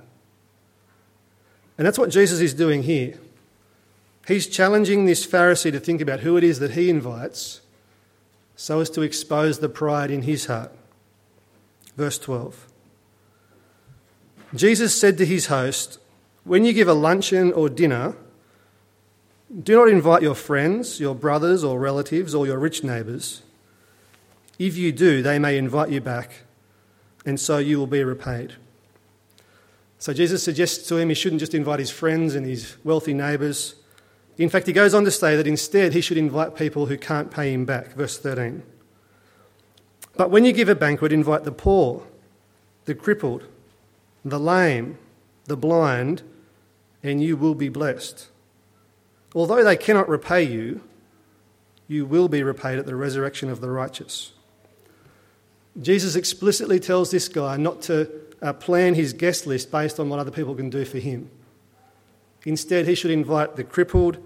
And 1.77 1.85
that's 1.85 1.97
what 1.97 2.09
Jesus 2.09 2.39
is 2.39 2.53
doing 2.53 2.83
here. 2.83 3.17
He's 4.27 4.47
challenging 4.47 5.05
this 5.05 5.25
Pharisee 5.25 5.71
to 5.71 5.79
think 5.79 6.01
about 6.01 6.21
who 6.21 6.37
it 6.37 6.43
is 6.43 6.59
that 6.59 6.71
he 6.71 6.89
invites 6.89 7.61
so 8.55 8.79
as 8.79 8.89
to 8.91 9.01
expose 9.01 9.59
the 9.59 9.69
pride 9.69 10.09
in 10.09 10.23
his 10.23 10.47
heart. 10.47 10.71
Verse 11.97 12.17
12. 12.17 12.67
Jesus 14.53 14.99
said 14.99 15.17
to 15.17 15.25
his 15.25 15.47
host, 15.47 15.99
When 16.43 16.65
you 16.65 16.73
give 16.73 16.87
a 16.87 16.93
luncheon 16.93 17.51
or 17.51 17.69
dinner, 17.69 18.15
do 19.63 19.75
not 19.75 19.89
invite 19.89 20.23
your 20.23 20.35
friends, 20.35 20.99
your 20.99 21.13
brothers 21.13 21.63
or 21.63 21.79
relatives, 21.79 22.33
or 22.33 22.47
your 22.47 22.57
rich 22.57 22.83
neighbours. 22.83 23.43
If 24.57 24.75
you 24.75 24.91
do, 24.91 25.21
they 25.21 25.37
may 25.37 25.57
invite 25.57 25.89
you 25.89 26.01
back, 26.01 26.43
and 27.25 27.39
so 27.39 27.57
you 27.57 27.77
will 27.77 27.87
be 27.87 28.03
repaid. 28.03 28.53
So 29.99 30.13
Jesus 30.13 30.43
suggests 30.43 30.87
to 30.87 30.97
him 30.97 31.09
he 31.09 31.15
shouldn't 31.15 31.39
just 31.39 31.53
invite 31.53 31.79
his 31.79 31.91
friends 31.91 32.35
and 32.35 32.45
his 32.45 32.75
wealthy 32.83 33.13
neighbours. 33.13 33.75
In 34.37 34.49
fact, 34.49 34.67
he 34.67 34.73
goes 34.73 34.93
on 34.93 35.05
to 35.05 35.11
say 35.11 35.35
that 35.35 35.47
instead 35.47 35.93
he 35.93 36.01
should 36.01 36.17
invite 36.17 36.55
people 36.55 36.87
who 36.87 36.97
can't 36.97 37.31
pay 37.31 37.53
him 37.53 37.65
back. 37.65 37.93
Verse 37.93 38.17
13. 38.17 38.63
But 40.17 40.31
when 40.31 40.45
you 40.45 40.53
give 40.53 40.69
a 40.69 40.75
banquet, 40.75 41.11
invite 41.11 41.43
the 41.43 41.51
poor, 41.51 42.03
the 42.85 42.95
crippled, 42.95 43.43
the 44.23 44.39
lame, 44.39 44.97
the 45.45 45.57
blind, 45.57 46.23
and 47.03 47.21
you 47.21 47.37
will 47.37 47.55
be 47.55 47.69
blessed 47.69 48.29
Although 49.35 49.65
they 49.65 49.75
cannot 49.75 50.07
repay 50.07 50.43
you, 50.43 50.81
you 51.87 52.05
will 52.05 52.29
be 52.29 52.41
repaid 52.41 52.79
at 52.79 52.85
the 52.85 52.95
resurrection 52.95 53.49
of 53.49 53.61
the 53.61 53.69
righteous. 53.69 54.31
Jesus 55.79 56.15
explicitly 56.15 56.79
tells 56.79 57.11
this 57.11 57.27
guy 57.27 57.57
not 57.57 57.81
to 57.83 58.09
uh, 58.41 58.53
plan 58.53 58.95
his 58.95 59.11
guest 59.11 59.45
list 59.45 59.71
based 59.71 59.99
on 59.99 60.09
what 60.09 60.19
other 60.19 60.31
people 60.31 60.55
can 60.55 60.69
do 60.69 60.85
for 60.85 60.99
him. 60.99 61.29
Instead, 62.45 62.87
he 62.87 62.95
should 62.95 63.11
invite 63.11 63.57
the 63.57 63.63
crippled 63.63 64.17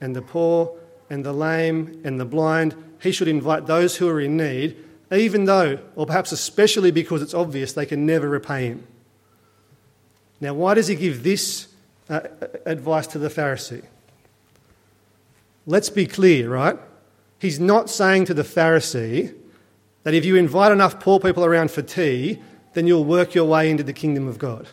and 0.00 0.14
the 0.14 0.22
poor 0.22 0.76
and 1.08 1.24
the 1.24 1.32
lame 1.32 2.00
and 2.04 2.20
the 2.20 2.24
blind. 2.24 2.74
He 3.00 3.10
should 3.10 3.28
invite 3.28 3.66
those 3.66 3.96
who 3.96 4.08
are 4.08 4.20
in 4.20 4.36
need, 4.36 4.76
even 5.10 5.46
though, 5.46 5.78
or 5.96 6.04
perhaps 6.04 6.30
especially 6.30 6.90
because 6.90 7.22
it's 7.22 7.34
obvious, 7.34 7.72
they 7.72 7.86
can 7.86 8.04
never 8.04 8.28
repay 8.28 8.66
him. 8.66 8.86
Now, 10.40 10.54
why 10.54 10.74
does 10.74 10.88
he 10.88 10.94
give 10.94 11.22
this 11.22 11.68
uh, 12.10 12.20
advice 12.66 13.06
to 13.08 13.18
the 13.18 13.28
Pharisee? 13.28 13.84
Let's 15.68 15.90
be 15.90 16.06
clear, 16.06 16.48
right? 16.48 16.78
He's 17.38 17.60
not 17.60 17.90
saying 17.90 18.24
to 18.24 18.34
the 18.34 18.42
Pharisee 18.42 19.34
that 20.02 20.14
if 20.14 20.24
you 20.24 20.34
invite 20.34 20.72
enough 20.72 20.98
poor 20.98 21.20
people 21.20 21.44
around 21.44 21.70
for 21.70 21.82
tea, 21.82 22.40
then 22.72 22.86
you'll 22.86 23.04
work 23.04 23.34
your 23.34 23.44
way 23.44 23.70
into 23.70 23.82
the 23.82 23.92
kingdom 23.92 24.26
of 24.26 24.38
God. 24.38 24.66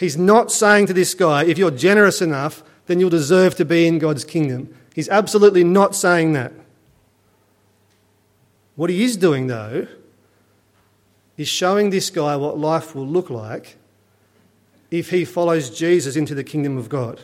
He's 0.00 0.16
not 0.16 0.50
saying 0.50 0.86
to 0.86 0.94
this 0.94 1.12
guy, 1.12 1.44
if 1.44 1.58
you're 1.58 1.70
generous 1.70 2.22
enough, 2.22 2.64
then 2.86 2.98
you'll 2.98 3.10
deserve 3.10 3.56
to 3.56 3.66
be 3.66 3.86
in 3.86 3.98
God's 3.98 4.24
kingdom. 4.24 4.74
He's 4.94 5.10
absolutely 5.10 5.64
not 5.64 5.94
saying 5.94 6.32
that. 6.32 6.54
What 8.76 8.88
he 8.88 9.04
is 9.04 9.18
doing, 9.18 9.48
though, 9.48 9.86
is 11.36 11.46
showing 11.46 11.90
this 11.90 12.08
guy 12.08 12.36
what 12.36 12.58
life 12.58 12.94
will 12.94 13.06
look 13.06 13.28
like 13.28 13.76
if 14.90 15.10
he 15.10 15.26
follows 15.26 15.68
Jesus 15.68 16.16
into 16.16 16.34
the 16.34 16.42
kingdom 16.42 16.78
of 16.78 16.88
God. 16.88 17.20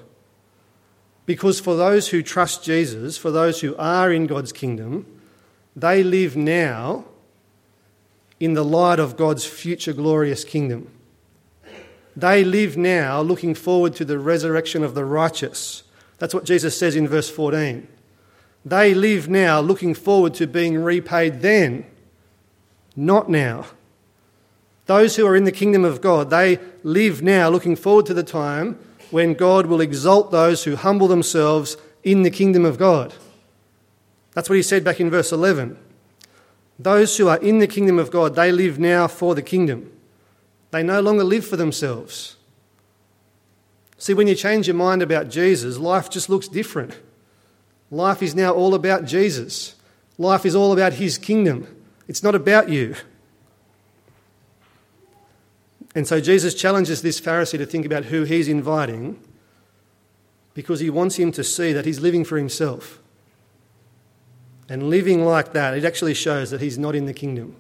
Because 1.26 1.60
for 1.60 1.76
those 1.76 2.08
who 2.08 2.22
trust 2.22 2.64
Jesus, 2.64 3.16
for 3.16 3.30
those 3.30 3.60
who 3.60 3.76
are 3.76 4.12
in 4.12 4.26
God's 4.26 4.52
kingdom, 4.52 5.06
they 5.76 6.02
live 6.02 6.36
now 6.36 7.04
in 8.38 8.54
the 8.54 8.64
light 8.64 8.98
of 8.98 9.16
God's 9.16 9.44
future 9.44 9.92
glorious 9.92 10.44
kingdom. 10.44 10.90
They 12.16 12.42
live 12.44 12.76
now 12.76 13.20
looking 13.20 13.54
forward 13.54 13.94
to 13.96 14.04
the 14.04 14.18
resurrection 14.18 14.82
of 14.82 14.94
the 14.94 15.04
righteous. 15.04 15.84
That's 16.18 16.34
what 16.34 16.44
Jesus 16.44 16.76
says 16.76 16.96
in 16.96 17.06
verse 17.06 17.30
14. 17.30 17.86
They 18.64 18.92
live 18.92 19.28
now 19.28 19.60
looking 19.60 19.94
forward 19.94 20.34
to 20.34 20.46
being 20.46 20.82
repaid 20.82 21.40
then 21.40 21.86
not 22.96 23.30
now. 23.30 23.66
Those 24.86 25.16
who 25.16 25.26
are 25.26 25.36
in 25.36 25.44
the 25.44 25.52
kingdom 25.52 25.84
of 25.84 26.00
God, 26.00 26.30
they 26.30 26.58
live 26.82 27.22
now 27.22 27.48
looking 27.48 27.76
forward 27.76 28.06
to 28.06 28.14
the 28.14 28.24
time 28.24 28.78
when 29.10 29.34
God 29.34 29.66
will 29.66 29.80
exalt 29.80 30.30
those 30.30 30.64
who 30.64 30.76
humble 30.76 31.08
themselves 31.08 31.76
in 32.02 32.22
the 32.22 32.30
kingdom 32.30 32.64
of 32.64 32.78
God. 32.78 33.14
That's 34.32 34.48
what 34.48 34.56
he 34.56 34.62
said 34.62 34.84
back 34.84 35.00
in 35.00 35.10
verse 35.10 35.32
11. 35.32 35.76
Those 36.78 37.16
who 37.16 37.28
are 37.28 37.38
in 37.38 37.58
the 37.58 37.66
kingdom 37.66 37.98
of 37.98 38.10
God, 38.10 38.34
they 38.34 38.52
live 38.52 38.78
now 38.78 39.06
for 39.06 39.34
the 39.34 39.42
kingdom. 39.42 39.92
They 40.70 40.82
no 40.82 41.00
longer 41.00 41.24
live 41.24 41.46
for 41.46 41.56
themselves. 41.56 42.36
See, 43.98 44.14
when 44.14 44.28
you 44.28 44.34
change 44.34 44.66
your 44.66 44.76
mind 44.76 45.02
about 45.02 45.28
Jesus, 45.28 45.76
life 45.76 46.08
just 46.08 46.30
looks 46.30 46.48
different. 46.48 46.98
Life 47.90 48.22
is 48.22 48.34
now 48.34 48.54
all 48.54 48.74
about 48.74 49.04
Jesus. 49.04 49.74
Life 50.16 50.46
is 50.46 50.54
all 50.54 50.72
about 50.72 50.94
his 50.94 51.18
kingdom. 51.18 51.66
It's 52.08 52.22
not 52.22 52.34
about 52.34 52.68
you. 52.68 52.94
And 55.94 56.06
so 56.06 56.20
Jesus 56.20 56.54
challenges 56.54 57.02
this 57.02 57.20
Pharisee 57.20 57.58
to 57.58 57.66
think 57.66 57.84
about 57.84 58.06
who 58.06 58.24
he's 58.24 58.48
inviting 58.48 59.20
because 60.54 60.80
he 60.80 60.90
wants 60.90 61.16
him 61.16 61.32
to 61.32 61.44
see 61.44 61.72
that 61.72 61.84
he's 61.84 62.00
living 62.00 62.24
for 62.24 62.36
himself. 62.36 63.00
And 64.68 64.88
living 64.88 65.24
like 65.24 65.52
that, 65.52 65.76
it 65.76 65.84
actually 65.84 66.14
shows 66.14 66.50
that 66.50 66.60
he's 66.60 66.78
not 66.78 66.94
in 66.94 67.06
the 67.06 67.12
kingdom. 67.12 67.56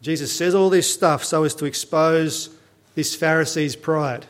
Jesus 0.00 0.34
says 0.34 0.54
all 0.54 0.70
this 0.70 0.92
stuff 0.92 1.24
so 1.24 1.44
as 1.44 1.54
to 1.56 1.64
expose 1.64 2.50
this 2.94 3.14
Pharisee's 3.14 3.76
pride. 3.76 4.24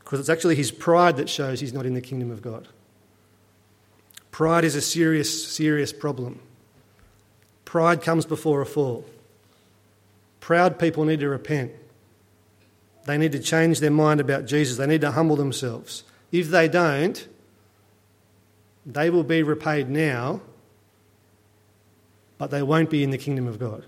Because 0.00 0.18
it's 0.18 0.28
actually 0.28 0.56
his 0.56 0.70
pride 0.70 1.16
that 1.18 1.28
shows 1.28 1.60
he's 1.60 1.72
not 1.72 1.86
in 1.86 1.94
the 1.94 2.00
kingdom 2.00 2.30
of 2.30 2.42
God. 2.42 2.68
Pride 4.30 4.64
is 4.64 4.74
a 4.74 4.80
serious, 4.80 5.46
serious 5.46 5.92
problem. 5.92 6.40
Pride 7.64 8.02
comes 8.02 8.24
before 8.24 8.60
a 8.60 8.66
fall. 8.66 9.04
Proud 10.46 10.78
people 10.78 11.04
need 11.04 11.18
to 11.18 11.28
repent. 11.28 11.72
They 13.04 13.18
need 13.18 13.32
to 13.32 13.40
change 13.40 13.80
their 13.80 13.90
mind 13.90 14.20
about 14.20 14.46
Jesus. 14.46 14.76
They 14.76 14.86
need 14.86 15.00
to 15.00 15.10
humble 15.10 15.34
themselves. 15.34 16.04
If 16.30 16.50
they 16.50 16.68
don't, 16.68 17.26
they 18.86 19.10
will 19.10 19.24
be 19.24 19.42
repaid 19.42 19.90
now, 19.90 20.40
but 22.38 22.52
they 22.52 22.62
won't 22.62 22.90
be 22.90 23.02
in 23.02 23.10
the 23.10 23.18
kingdom 23.18 23.48
of 23.48 23.58
God. 23.58 23.86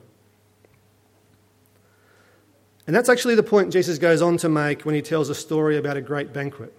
And 2.89 2.97
that's 2.97 3.09
actually 3.09 3.37
the 3.37 3.45
point 3.45 3.73
Jesus 3.73 3.97
goes 3.99 4.21
on 4.21 4.37
to 4.39 4.49
make 4.49 4.85
when 4.85 4.97
he 4.97 5.01
tells 5.01 5.29
a 5.29 5.37
story 5.37 5.77
about 5.77 5.97
a 5.97 6.01
great 6.01 6.33
banquet. 6.33 6.77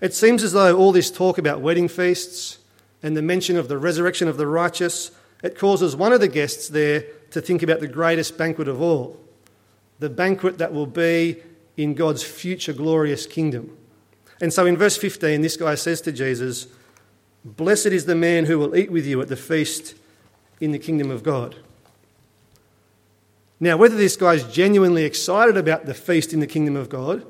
It 0.00 0.14
seems 0.14 0.42
as 0.42 0.50
though 0.50 0.76
all 0.76 0.90
this 0.90 1.12
talk 1.12 1.38
about 1.38 1.60
wedding 1.60 1.86
feasts 1.86 2.58
and 3.04 3.16
the 3.16 3.22
mention 3.22 3.56
of 3.56 3.68
the 3.68 3.78
resurrection 3.78 4.26
of 4.26 4.36
the 4.36 4.48
righteous, 4.48 5.12
it 5.44 5.56
causes 5.56 5.94
one 5.94 6.12
of 6.12 6.18
the 6.18 6.26
guests 6.26 6.66
there 6.66 7.04
to 7.30 7.40
think 7.40 7.62
about 7.62 7.80
the 7.80 7.88
greatest 7.88 8.38
banquet 8.38 8.68
of 8.68 8.80
all, 8.80 9.18
the 9.98 10.10
banquet 10.10 10.58
that 10.58 10.72
will 10.72 10.86
be 10.86 11.36
in 11.76 11.94
God's 11.94 12.22
future 12.22 12.72
glorious 12.72 13.26
kingdom. 13.26 13.76
And 14.40 14.52
so 14.52 14.66
in 14.66 14.76
verse 14.76 14.96
15, 14.96 15.40
this 15.40 15.56
guy 15.56 15.74
says 15.74 16.00
to 16.02 16.12
Jesus, 16.12 16.68
Blessed 17.44 17.86
is 17.86 18.04
the 18.04 18.14
man 18.14 18.46
who 18.46 18.58
will 18.58 18.76
eat 18.76 18.90
with 18.90 19.06
you 19.06 19.20
at 19.20 19.28
the 19.28 19.36
feast 19.36 19.94
in 20.60 20.72
the 20.72 20.78
kingdom 20.78 21.10
of 21.10 21.22
God. 21.22 21.56
Now, 23.60 23.76
whether 23.76 23.96
this 23.96 24.16
guy's 24.16 24.44
genuinely 24.44 25.04
excited 25.04 25.56
about 25.56 25.86
the 25.86 25.94
feast 25.94 26.32
in 26.32 26.40
the 26.40 26.46
kingdom 26.46 26.76
of 26.76 26.88
God, 26.88 27.24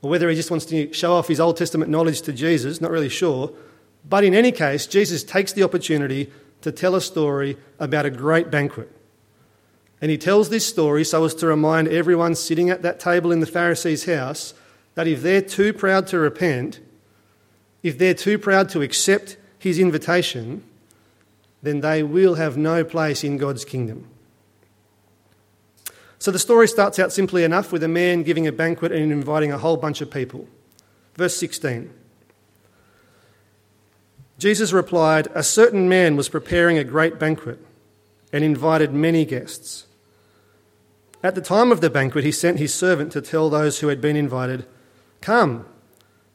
or 0.00 0.10
whether 0.10 0.28
he 0.28 0.36
just 0.36 0.50
wants 0.50 0.64
to 0.66 0.92
show 0.92 1.14
off 1.14 1.28
his 1.28 1.40
Old 1.40 1.56
Testament 1.56 1.90
knowledge 1.90 2.22
to 2.22 2.32
Jesus, 2.32 2.80
not 2.80 2.90
really 2.90 3.08
sure. 3.08 3.52
But 4.08 4.24
in 4.24 4.34
any 4.34 4.52
case, 4.52 4.86
Jesus 4.86 5.24
takes 5.24 5.52
the 5.52 5.62
opportunity 5.62 6.30
to 6.62 6.72
tell 6.72 6.94
a 6.94 7.00
story 7.00 7.56
about 7.78 8.06
a 8.06 8.10
great 8.10 8.50
banquet. 8.50 8.90
And 10.00 10.10
he 10.10 10.18
tells 10.18 10.48
this 10.48 10.66
story 10.66 11.04
so 11.04 11.24
as 11.24 11.34
to 11.36 11.46
remind 11.46 11.88
everyone 11.88 12.34
sitting 12.34 12.70
at 12.70 12.82
that 12.82 13.00
table 13.00 13.32
in 13.32 13.40
the 13.40 13.46
Pharisee's 13.46 14.04
house 14.04 14.54
that 14.94 15.08
if 15.08 15.22
they're 15.22 15.42
too 15.42 15.72
proud 15.72 16.06
to 16.08 16.18
repent, 16.18 16.80
if 17.82 17.98
they're 17.98 18.14
too 18.14 18.38
proud 18.38 18.68
to 18.70 18.82
accept 18.82 19.36
his 19.58 19.78
invitation, 19.78 20.62
then 21.62 21.80
they 21.80 22.02
will 22.02 22.36
have 22.36 22.56
no 22.56 22.84
place 22.84 23.24
in 23.24 23.36
God's 23.36 23.64
kingdom. 23.64 24.06
So 26.20 26.30
the 26.30 26.38
story 26.38 26.66
starts 26.68 26.98
out 26.98 27.12
simply 27.12 27.44
enough 27.44 27.72
with 27.72 27.82
a 27.82 27.88
man 27.88 28.22
giving 28.22 28.46
a 28.46 28.52
banquet 28.52 28.92
and 28.92 29.12
inviting 29.12 29.52
a 29.52 29.58
whole 29.58 29.76
bunch 29.76 30.00
of 30.00 30.10
people. 30.10 30.48
Verse 31.14 31.36
16. 31.36 31.92
Jesus 34.38 34.72
replied, 34.72 35.28
A 35.34 35.42
certain 35.42 35.88
man 35.88 36.16
was 36.16 36.28
preparing 36.28 36.78
a 36.78 36.84
great 36.84 37.18
banquet 37.18 37.58
and 38.32 38.44
invited 38.44 38.92
many 38.92 39.24
guests. 39.24 39.86
At 41.22 41.34
the 41.34 41.40
time 41.40 41.72
of 41.72 41.80
the 41.80 41.90
banquet, 41.90 42.24
he 42.24 42.32
sent 42.32 42.58
his 42.58 42.72
servant 42.72 43.10
to 43.12 43.20
tell 43.20 43.50
those 43.50 43.80
who 43.80 43.88
had 43.88 44.00
been 44.00 44.16
invited, 44.16 44.66
Come, 45.20 45.66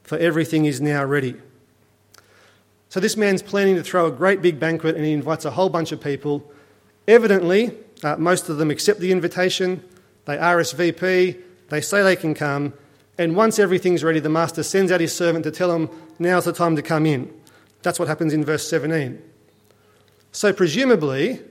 for 0.04 0.18
everything 0.18 0.66
is 0.66 0.82
now 0.82 1.06
ready. 1.06 1.36
So 2.90 3.00
this 3.00 3.16
man's 3.18 3.42
planning 3.42 3.75
to 3.75 3.84
throw 3.84 4.06
a 4.06 4.12
great 4.12 4.42
big 4.42 4.60
banquet 4.60 4.96
and 4.96 5.06
he 5.06 5.13
invites 5.13 5.46
a 5.46 5.52
whole 5.52 5.70
bunch 5.70 5.92
of 5.92 6.02
people. 6.02 6.52
Evidently, 7.08 7.72
uh, 8.04 8.18
most 8.18 8.50
of 8.50 8.58
them 8.58 8.70
accept 8.70 9.00
the 9.00 9.12
invitation, 9.12 9.84
they 10.25 10.38
RSVP, 10.38 11.42
they 11.70 11.82
say 11.82 12.04
they 12.04 12.16
can 12.16 12.34
come, 12.34 12.74
and 13.18 13.36
once 13.36 13.60
everything's 13.60 14.04
ready, 14.04 14.20
the 14.20 14.30
master 14.30 14.63
sends 14.63 14.92
out 14.92 15.00
his 15.00 15.16
servant 15.16 15.44
to 15.46 15.52
tell 15.52 15.70
them, 15.70 15.90
now's 16.20 16.46
the 16.46 16.54
time 16.54 16.75
to 16.75 16.82
come 16.82 17.06
in. 17.06 17.34
That's 17.82 18.00
what 18.00 18.08
happens 18.08 18.34
in 18.34 18.44
verse 18.44 18.68
17. 18.68 19.22
So, 20.32 20.52
presumably, 20.52 21.42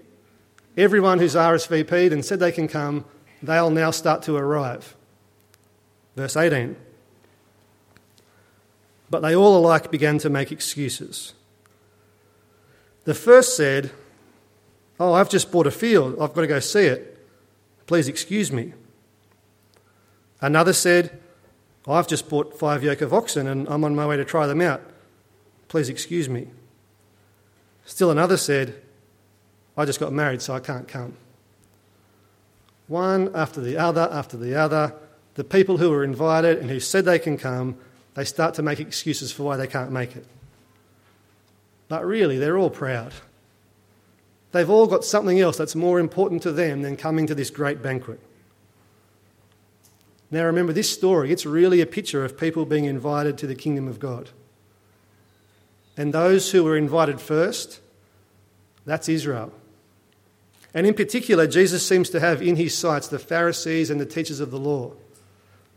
everyone 0.77 1.19
who's 1.19 1.35
RSVP'd 1.35 2.13
and 2.13 2.25
said 2.25 2.41
they 2.41 2.53
can 2.53 2.69
come, 2.69 3.05
they'll 3.43 3.71
now 3.71 3.91
start 3.91 4.23
to 4.23 4.37
arrive. 4.37 4.97
Verse 6.17 6.37
18. 6.37 6.77
But 9.11 9.21
they 9.21 9.35
all 9.35 9.57
alike 9.57 9.91
began 9.91 10.19
to 10.19 10.31
make 10.31 10.53
excuses. 10.53 11.35
The 13.05 13.15
first 13.15 13.57
said, 13.57 13.91
Oh, 15.01 15.15
I've 15.15 15.29
just 15.29 15.51
bought 15.51 15.67
a 15.67 15.71
field. 15.71 16.17
I've 16.21 16.33
got 16.33 16.43
to 16.43 16.47
go 16.47 16.61
see 16.61 16.85
it. 16.85 17.27
Please 17.87 18.09
excuse 18.09 18.53
me. 18.53 18.73
Another 20.41 20.73
said, 20.73 21.19
I've 21.87 22.07
just 22.07 22.29
bought 22.29 22.59
five 22.59 22.85
yoke 22.85 23.01
of 23.01 23.13
oxen 23.13 23.49
and 23.49 23.69
I'm 23.69 23.85
on 23.85 23.97
my 23.97 24.07
way 24.07 24.17
to 24.17 24.25
try 24.25 24.47
them 24.47 24.61
out. 24.61 24.81
Please 25.69 25.89
excuse 25.89 26.29
me. 26.29 26.49
Still 27.85 28.11
another 28.11 28.37
said, 28.37 28.81
I 29.77 29.85
just 29.85 29.99
got 29.99 30.13
married, 30.13 30.43
so 30.43 30.55
I 30.55 30.61
can't 30.61 30.87
come. 30.87 31.17
One 32.93 33.31
after 33.35 33.63
the 33.63 33.79
other, 33.79 34.07
after 34.13 34.37
the 34.37 34.55
other, 34.55 34.93
the 35.33 35.45
people 35.45 35.79
who 35.79 35.89
were 35.89 36.05
invited 36.05 36.59
and 36.59 36.69
who 36.69 36.79
said 36.79 37.07
they 37.07 37.19
can 37.19 37.39
come, 37.39 37.79
they 38.13 38.25
start 38.27 38.53
to 38.57 38.63
make 38.63 38.81
excuses 38.81 39.33
for 39.33 39.45
why 39.45 39.57
they 39.57 39.67
can't 39.67 39.91
make 39.91 40.15
it. 40.15 40.27
But 41.89 42.05
really, 42.05 42.37
they're 42.37 42.59
all 42.59 42.69
proud. 42.69 43.15
They've 44.51 44.69
all 44.69 44.87
got 44.87 45.07
something 45.07 45.41
else 45.41 45.57
that's 45.57 45.75
more 45.75 45.99
important 45.99 46.43
to 46.43 46.53
them 46.53 46.83
than 46.83 46.99
coming 46.99 47.27
to 47.29 47.35
this 47.35 47.49
great 47.49 47.83
banquet. 47.83 48.21
Now, 50.31 50.45
remember 50.45 50.75
this 50.75 50.91
story, 50.91 51.33
it's 51.33 51.47
really 51.47 51.81
a 51.81 51.87
picture 51.87 52.27
of 52.27 52.39
people 52.39 52.67
being 52.67 52.85
invited 52.85 53.39
to 53.39 53.47
the 53.47 53.55
kingdom 53.55 53.89
of 53.89 54.01
God. 54.01 54.29
And 55.97 56.13
those 56.13 56.51
who 56.51 56.63
were 56.63 56.77
invited 56.77 57.23
first, 57.23 57.81
that's 58.85 59.09
Israel. 59.09 59.51
And 60.75 60.87
in 60.87 60.95
particular, 60.95 61.47
Jesus 61.47 61.87
seems 61.87 62.09
to 62.11 62.21
have 62.21 62.41
in 62.41 62.57
his 62.57 62.77
sights 62.77 63.09
the 63.09 63.19
Pharisees 63.19 63.91
and 63.91 64.01
the 64.01 64.07
teachers 64.07 64.41
of 64.41 64.51
the 64.51 64.59
law, 64.59 64.93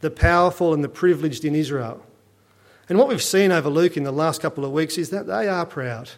the 0.01 0.11
powerful 0.11 0.73
and 0.73 0.83
the 0.83 0.89
privileged 0.89 1.43
in 1.43 1.55
Israel. 1.55 2.01
And 2.87 2.97
what 2.97 3.07
we've 3.07 3.21
seen 3.21 3.51
over 3.51 3.69
Luke 3.69 3.97
in 3.97 4.03
the 4.03 4.11
last 4.11 4.41
couple 4.41 4.63
of 4.63 4.71
weeks 4.71 4.97
is 4.97 5.09
that 5.09 5.27
they 5.27 5.47
are 5.47 5.65
proud. 5.65 6.11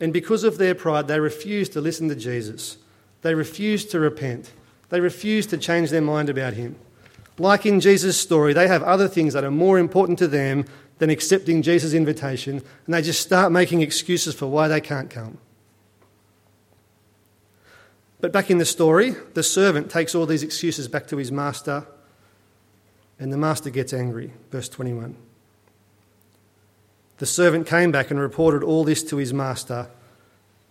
And 0.00 0.12
because 0.12 0.44
of 0.44 0.58
their 0.58 0.74
pride, 0.74 1.08
they 1.08 1.20
refuse 1.20 1.68
to 1.70 1.80
listen 1.80 2.08
to 2.08 2.16
Jesus. 2.16 2.78
They 3.22 3.34
refuse 3.34 3.84
to 3.86 4.00
repent. 4.00 4.52
They 4.88 5.00
refuse 5.00 5.46
to 5.48 5.58
change 5.58 5.90
their 5.90 6.02
mind 6.02 6.28
about 6.28 6.54
him. 6.54 6.76
Like 7.38 7.66
in 7.66 7.80
Jesus' 7.80 8.18
story, 8.18 8.52
they 8.52 8.68
have 8.68 8.82
other 8.82 9.08
things 9.08 9.34
that 9.34 9.44
are 9.44 9.50
more 9.50 9.78
important 9.78 10.18
to 10.20 10.28
them 10.28 10.64
than 10.98 11.10
accepting 11.10 11.60
Jesus' 11.62 11.92
invitation, 11.92 12.62
and 12.86 12.94
they 12.94 13.02
just 13.02 13.20
start 13.20 13.52
making 13.52 13.82
excuses 13.82 14.34
for 14.34 14.46
why 14.46 14.68
they 14.68 14.80
can't 14.80 15.10
come. 15.10 15.38
But 18.20 18.32
back 18.32 18.50
in 18.50 18.58
the 18.58 18.64
story, 18.64 19.14
the 19.34 19.42
servant 19.42 19.90
takes 19.90 20.14
all 20.14 20.26
these 20.26 20.42
excuses 20.42 20.88
back 20.88 21.06
to 21.08 21.16
his 21.16 21.30
master, 21.30 21.86
and 23.18 23.32
the 23.32 23.36
master 23.36 23.70
gets 23.70 23.92
angry. 23.92 24.32
Verse 24.50 24.68
21. 24.68 25.16
The 27.18 27.26
servant 27.26 27.66
came 27.66 27.92
back 27.92 28.10
and 28.10 28.20
reported 28.20 28.62
all 28.62 28.84
this 28.84 29.02
to 29.04 29.16
his 29.16 29.32
master. 29.32 29.88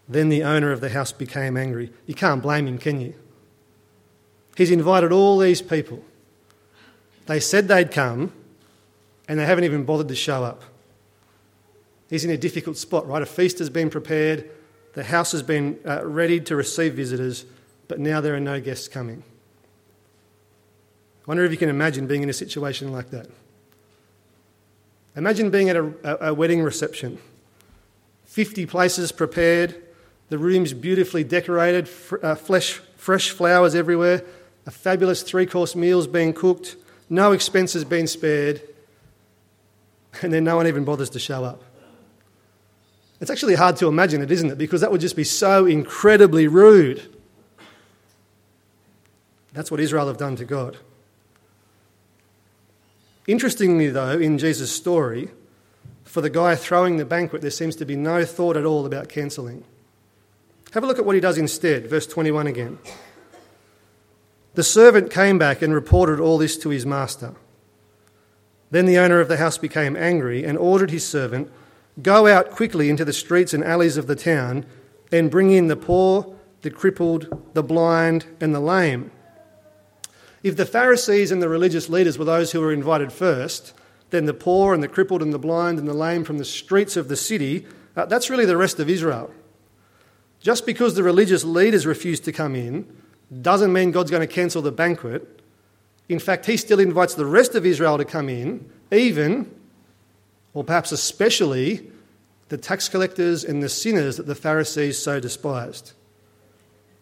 Then 0.07 0.29
the 0.29 0.43
owner 0.43 0.71
of 0.71 0.81
the 0.81 0.89
house 0.89 1.11
became 1.11 1.57
angry. 1.57 1.91
You 2.05 2.13
can't 2.13 2.41
blame 2.41 2.67
him, 2.67 2.77
can 2.77 3.01
you? 3.01 3.15
He's 4.55 4.71
invited 4.71 5.11
all 5.11 5.37
these 5.37 5.61
people. 5.61 6.03
They 7.25 7.39
said 7.39 7.67
they'd 7.67 7.91
come, 7.91 8.31
and 9.27 9.39
they 9.39 9.45
haven't 9.45 9.63
even 9.63 9.83
bothered 9.83 10.07
to 10.09 10.15
show 10.15 10.43
up. 10.43 10.63
He's 12.09 12.23
in 12.23 12.29
a 12.29 12.37
difficult 12.37 12.77
spot, 12.77 13.07
right? 13.07 13.21
A 13.21 13.25
feast 13.25 13.57
has 13.57 13.69
been 13.69 13.89
prepared. 13.89 14.49
The 14.95 15.03
house 15.03 15.33
has 15.33 15.43
been 15.43 15.77
uh, 15.85 16.05
readied 16.05 16.45
to 16.47 16.55
receive 16.55 16.95
visitors, 16.95 17.45
but 17.87 17.99
now 17.99 18.21
there 18.21 18.33
are 18.33 18.39
no 18.39 18.59
guests 18.61 18.87
coming. 18.87 19.23
I 21.21 21.25
wonder 21.27 21.43
if 21.43 21.51
you 21.51 21.57
can 21.57 21.69
imagine 21.69 22.07
being 22.07 22.23
in 22.23 22.29
a 22.29 22.33
situation 22.33 22.91
like 22.91 23.09
that. 23.09 23.27
Imagine 25.17 25.49
being 25.49 25.69
at 25.69 25.75
a, 25.75 26.27
a 26.29 26.33
wedding 26.33 26.61
reception 26.61 27.19
50 28.25 28.65
places 28.65 29.11
prepared, 29.11 29.81
the 30.29 30.37
rooms 30.37 30.73
beautifully 30.73 31.23
decorated, 31.23 31.87
fr- 31.87 32.17
uh, 32.23 32.35
flesh, 32.35 32.81
fresh 32.97 33.29
flowers 33.29 33.75
everywhere, 33.75 34.23
a 34.65 34.71
fabulous 34.71 35.23
three 35.23 35.45
course 35.45 35.75
meals 35.75 36.07
being 36.07 36.33
cooked, 36.33 36.75
no 37.09 37.31
expenses 37.31 37.83
being 37.83 38.07
spared, 38.07 38.61
and 40.21 40.33
then 40.33 40.43
no 40.43 40.55
one 40.55 40.67
even 40.67 40.83
bothers 40.85 41.09
to 41.11 41.19
show 41.19 41.43
up. 41.43 41.63
It's 43.21 43.31
actually 43.31 43.55
hard 43.55 43.77
to 43.77 43.87
imagine 43.87 44.21
it, 44.21 44.31
isn't 44.31 44.51
it? 44.51 44.57
Because 44.57 44.81
that 44.81 44.91
would 44.91 45.01
just 45.01 45.15
be 45.15 45.23
so 45.23 45.65
incredibly 45.65 46.47
rude. 46.47 47.01
That's 49.53 49.71
what 49.71 49.79
Israel 49.79 50.07
have 50.07 50.17
done 50.17 50.35
to 50.35 50.45
God. 50.45 50.77
Interestingly, 53.27 53.89
though, 53.89 54.19
in 54.19 54.37
Jesus' 54.37 54.71
story, 54.71 55.29
for 56.03 56.21
the 56.21 56.29
guy 56.29 56.55
throwing 56.55 56.97
the 56.97 57.05
banquet, 57.05 57.41
there 57.41 57.51
seems 57.51 57.75
to 57.77 57.85
be 57.85 57.95
no 57.95 58.25
thought 58.25 58.57
at 58.57 58.65
all 58.65 58.85
about 58.85 59.09
cancelling. 59.09 59.63
Have 60.73 60.83
a 60.83 60.87
look 60.87 60.99
at 60.99 61.05
what 61.05 61.15
he 61.15 61.21
does 61.21 61.37
instead, 61.37 61.87
verse 61.87 62.05
21 62.05 62.47
again. 62.47 62.77
The 64.55 64.63
servant 64.63 65.09
came 65.09 65.37
back 65.37 65.61
and 65.61 65.73
reported 65.73 66.19
all 66.19 66.37
this 66.37 66.57
to 66.59 66.69
his 66.69 66.85
master. 66.85 67.35
Then 68.71 68.85
the 68.85 68.97
owner 68.97 69.19
of 69.19 69.27
the 69.27 69.37
house 69.37 69.57
became 69.57 69.95
angry 69.95 70.43
and 70.43 70.57
ordered 70.57 70.91
his 70.91 71.07
servant, 71.07 71.51
Go 72.01 72.27
out 72.27 72.51
quickly 72.51 72.89
into 72.89 73.05
the 73.05 73.13
streets 73.13 73.53
and 73.53 73.63
alleys 73.63 73.97
of 73.97 74.07
the 74.07 74.15
town 74.15 74.65
and 75.11 75.31
bring 75.31 75.51
in 75.51 75.67
the 75.67 75.75
poor, 75.77 76.35
the 76.61 76.69
crippled, 76.69 77.53
the 77.53 77.63
blind, 77.63 78.25
and 78.41 78.53
the 78.53 78.59
lame. 78.59 79.11
If 80.43 80.57
the 80.57 80.65
Pharisees 80.65 81.31
and 81.31 81.41
the 81.41 81.49
religious 81.49 81.89
leaders 81.89 82.19
were 82.19 82.25
those 82.25 82.51
who 82.51 82.61
were 82.61 82.73
invited 82.73 83.11
first, 83.11 83.73
then 84.09 84.25
the 84.25 84.33
poor 84.33 84.73
and 84.73 84.83
the 84.83 84.87
crippled 84.87 85.21
and 85.21 85.33
the 85.33 85.39
blind 85.39 85.79
and 85.79 85.87
the 85.87 85.93
lame 85.93 86.23
from 86.23 86.37
the 86.37 86.45
streets 86.45 86.95
of 86.95 87.07
the 87.07 87.15
city, 87.15 87.65
uh, 87.95 88.05
that's 88.05 88.29
really 88.29 88.45
the 88.45 88.57
rest 88.57 88.79
of 88.79 88.89
Israel. 88.89 89.31
Just 90.39 90.65
because 90.65 90.93
the 90.93 91.03
religious 91.03 91.43
leaders 91.43 91.87
refuse 91.87 92.19
to 92.19 92.31
come 92.31 92.55
in 92.55 92.85
doesn't 93.41 93.73
mean 93.73 93.91
God's 93.91 94.11
going 94.11 94.27
to 94.27 94.33
cancel 94.33 94.61
the 94.61 94.71
banquet. 94.71 95.41
In 96.07 96.19
fact, 96.19 96.45
He 96.45 96.57
still 96.57 96.79
invites 96.79 97.15
the 97.15 97.25
rest 97.25 97.55
of 97.55 97.65
Israel 97.65 97.97
to 97.97 98.05
come 98.05 98.29
in, 98.29 98.69
even, 98.91 99.51
or 100.55 100.63
perhaps 100.63 100.91
especially, 100.91 101.91
the 102.49 102.57
tax 102.57 102.89
collectors 102.89 103.43
and 103.43 103.61
the 103.61 103.69
sinners 103.69 104.17
that 104.17 104.25
the 104.25 104.33
Pharisees 104.33 104.97
so 104.97 105.19
despised. 105.19 105.91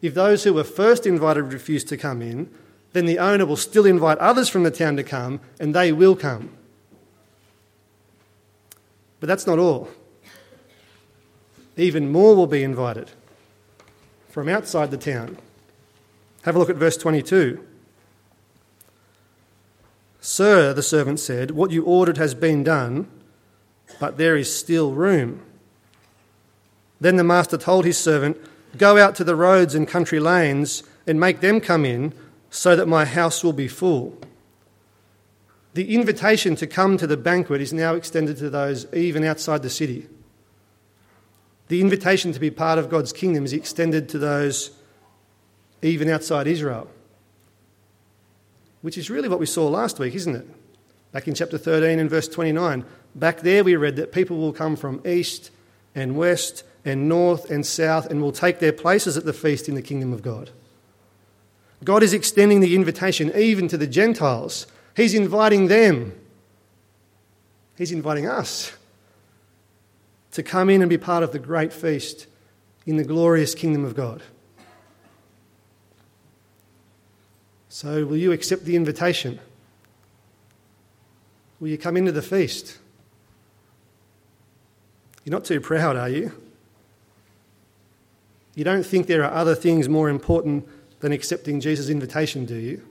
If 0.01 0.15
those 0.15 0.43
who 0.43 0.53
were 0.53 0.63
first 0.65 1.05
invited 1.05 1.53
refuse 1.53 1.83
to 1.85 1.95
come 1.95 2.21
in, 2.21 2.49
then 2.91 3.05
the 3.05 3.19
owner 3.19 3.45
will 3.45 3.55
still 3.55 3.85
invite 3.85 4.17
others 4.17 4.49
from 4.49 4.63
the 4.63 4.71
town 4.71 4.97
to 4.97 5.03
come, 5.03 5.39
and 5.59 5.73
they 5.73 5.91
will 5.91 6.15
come. 6.15 6.49
But 9.19 9.27
that's 9.27 9.47
not 9.47 9.59
all. 9.59 9.87
Even 11.77 12.11
more 12.11 12.35
will 12.35 12.47
be 12.47 12.63
invited 12.63 13.11
from 14.29 14.49
outside 14.49 14.91
the 14.91 14.97
town. 14.97 15.37
Have 16.41 16.55
a 16.55 16.59
look 16.59 16.69
at 16.69 16.75
verse 16.75 16.97
22. 16.97 17.65
Sir, 20.19 20.73
the 20.73 20.83
servant 20.83 21.19
said, 21.19 21.51
what 21.51 21.71
you 21.71 21.83
ordered 21.83 22.17
has 22.17 22.33
been 22.33 22.63
done, 22.63 23.07
but 23.99 24.17
there 24.17 24.35
is 24.35 24.53
still 24.53 24.91
room. 24.91 25.41
Then 26.99 27.15
the 27.17 27.23
master 27.23 27.57
told 27.57 27.85
his 27.85 27.97
servant, 27.97 28.37
Go 28.77 28.97
out 28.97 29.15
to 29.15 29.23
the 29.23 29.35
roads 29.35 29.75
and 29.75 29.87
country 29.87 30.19
lanes 30.19 30.83
and 31.05 31.19
make 31.19 31.41
them 31.41 31.59
come 31.59 31.85
in, 31.85 32.13
so 32.49 32.75
that 32.75 32.87
my 32.87 33.05
house 33.05 33.43
will 33.43 33.53
be 33.53 33.67
full. 33.67 34.17
The 35.73 35.95
invitation 35.95 36.55
to 36.57 36.67
come 36.67 36.97
to 36.97 37.07
the 37.07 37.17
banquet 37.17 37.61
is 37.61 37.73
now 37.73 37.95
extended 37.95 38.37
to 38.37 38.49
those 38.49 38.91
even 38.93 39.23
outside 39.23 39.63
the 39.63 39.69
city. 39.69 40.07
The 41.67 41.81
invitation 41.81 42.31
to 42.33 42.39
be 42.39 42.51
part 42.51 42.77
of 42.77 42.89
God's 42.89 43.11
kingdom 43.11 43.45
is 43.45 43.53
extended 43.53 44.07
to 44.09 44.19
those 44.19 44.71
even 45.81 46.09
outside 46.09 46.47
Israel, 46.47 46.89
which 48.81 48.97
is 48.97 49.09
really 49.09 49.27
what 49.27 49.39
we 49.39 49.45
saw 49.45 49.67
last 49.67 49.97
week, 49.97 50.13
isn't 50.13 50.35
it? 50.35 50.47
Back 51.13 51.27
in 51.27 51.35
chapter 51.35 51.59
13 51.59 51.99
and 51.99 52.09
verse 52.09 52.27
29. 52.27 52.83
Back 53.13 53.41
there, 53.41 53.63
we 53.63 53.75
read 53.75 53.95
that 53.97 54.11
people 54.11 54.37
will 54.37 54.51
come 54.51 54.75
from 54.75 54.99
east 55.05 55.51
and 55.93 56.17
west 56.17 56.63
and 56.83 57.07
north 57.07 57.51
and 57.51 57.63
south 57.63 58.09
and 58.09 58.19
will 58.19 58.31
take 58.31 58.57
their 58.57 58.73
places 58.73 59.15
at 59.15 59.23
the 59.23 59.31
feast 59.31 59.69
in 59.69 59.75
the 59.75 59.81
kingdom 59.83 60.11
of 60.11 60.23
God. 60.23 60.49
God 61.83 62.01
is 62.01 62.13
extending 62.13 62.61
the 62.61 62.75
invitation 62.75 63.31
even 63.35 63.67
to 63.67 63.77
the 63.77 63.85
Gentiles. 63.85 64.65
He's 64.95 65.13
inviting 65.13 65.67
them. 65.67 66.17
He's 67.77 67.91
inviting 67.91 68.27
us 68.27 68.73
to 70.31 70.41
come 70.41 70.69
in 70.69 70.81
and 70.81 70.89
be 70.89 70.97
part 70.97 71.23
of 71.23 71.31
the 71.31 71.39
great 71.39 71.71
feast 71.71 72.25
in 72.87 72.97
the 72.97 73.03
glorious 73.03 73.53
kingdom 73.53 73.85
of 73.85 73.95
God. 73.95 74.23
So, 77.69 78.05
will 78.05 78.17
you 78.17 78.31
accept 78.31 78.65
the 78.65 78.75
invitation? 78.75 79.39
Will 81.63 81.69
you 81.69 81.77
come 81.77 81.95
into 81.95 82.11
the 82.11 82.21
feast? 82.21 82.77
You're 85.23 85.31
not 85.31 85.45
too 85.45 85.61
proud, 85.61 85.95
are 85.95 86.09
you? 86.09 86.33
You 88.53 88.65
don't 88.65 88.85
think 88.85 89.07
there 89.07 89.23
are 89.23 89.31
other 89.31 89.55
things 89.55 89.87
more 89.87 90.09
important 90.09 90.67
than 90.99 91.13
accepting 91.13 91.61
Jesus' 91.61 91.87
invitation, 91.87 92.43
do 92.43 92.57
you? 92.57 92.85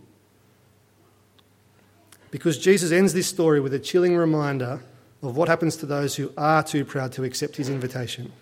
Because 2.30 2.56
Jesus 2.56 2.92
ends 2.92 3.12
this 3.12 3.26
story 3.26 3.61
with 3.61 3.74
a 3.74 3.78
chilling 3.78 4.16
reminder 4.16 4.80
of 5.22 5.37
what 5.37 5.48
happens 5.48 5.76
to 5.76 5.85
those 5.85 6.16
who 6.16 6.32
are 6.38 6.62
too 6.62 6.87
proud 6.87 7.12
to 7.12 7.24
accept 7.24 7.56
his 7.56 7.68
invitation. 7.68 8.32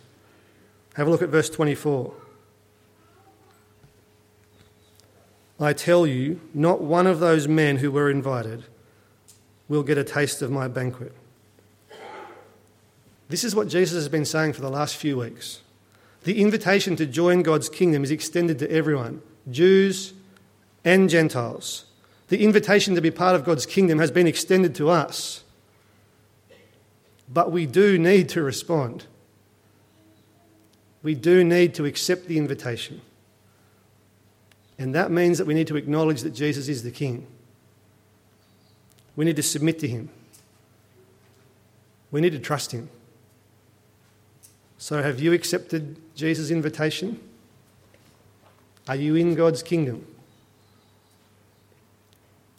Have 0.95 1.09
a 1.09 1.11
look 1.11 1.23
at 1.23 1.31
verse 1.31 1.51
24. 1.51 2.15
I 5.59 5.73
tell 5.73 6.07
you, 6.07 6.41
not 6.55 6.81
one 6.81 7.09
of 7.09 7.19
those 7.19 7.49
men 7.49 7.79
who 7.79 7.91
were 7.91 8.09
invited 8.09 8.63
will 9.71 9.85
get 9.85 9.97
a 9.97 10.05
taste 10.05 10.43
of 10.43 10.51
my 10.51 10.67
banquet. 10.69 11.15
This 13.29 13.45
is 13.45 13.55
what 13.55 13.69
Jesus 13.69 13.95
has 13.95 14.09
been 14.09 14.25
saying 14.25 14.53
for 14.53 14.61
the 14.61 14.69
last 14.69 14.97
few 14.97 15.17
weeks. 15.17 15.61
The 16.25 16.43
invitation 16.43 16.97
to 16.97 17.07
join 17.07 17.43
God's 17.43 17.69
kingdom 17.69 18.03
is 18.03 18.11
extended 18.11 18.59
to 18.59 18.71
everyone 18.71 19.23
Jews 19.49 20.13
and 20.85 21.09
Gentiles. 21.09 21.85
The 22.29 22.45
invitation 22.45 22.97
to 22.97 23.01
be 23.01 23.13
part 23.13 23.37
of 23.37 23.45
God's 23.45 23.65
kingdom 23.65 24.01
has 24.01 24.11
been 24.11 24.27
extended 24.27 24.75
to 24.75 24.91
us. 24.91 25.45
But 27.33 27.53
we 27.53 27.65
do 27.65 27.97
need 27.97 28.29
to 28.31 28.43
respond. 28.43 29.07
We 31.05 31.15
do 31.15 31.45
need 31.45 31.75
to 31.75 31.85
accept 31.85 32.27
the 32.27 32.39
invitation. 32.39 33.01
And 34.79 34.95
that 34.97 35.13
means 35.13 35.39
that 35.39 35.47
we 35.47 35.55
need 35.55 35.69
to 35.69 35.77
acknowledge 35.77 36.23
that 36.23 36.31
Jesus 36.31 36.69
is 36.69 36.83
the 36.83 36.91
King. 36.91 37.29
We 39.17 39.25
need 39.25 39.37
to 39.37 39.43
submit 39.43 39.79
to 39.81 39.89
Him. 39.89 40.09
We 42.11 42.21
need 42.21 42.33
to 42.33 42.39
trust 42.39 42.73
Him. 42.73 42.89
So, 44.79 45.03
have 45.03 45.21
you 45.21 45.33
accepted 45.33 45.97
Jesus' 46.17 46.51
invitation? 46.51 47.21
Are 48.89 48.97
you 48.97 49.15
in 49.15 49.35
God's 49.35 49.63
kingdom? 49.63 50.07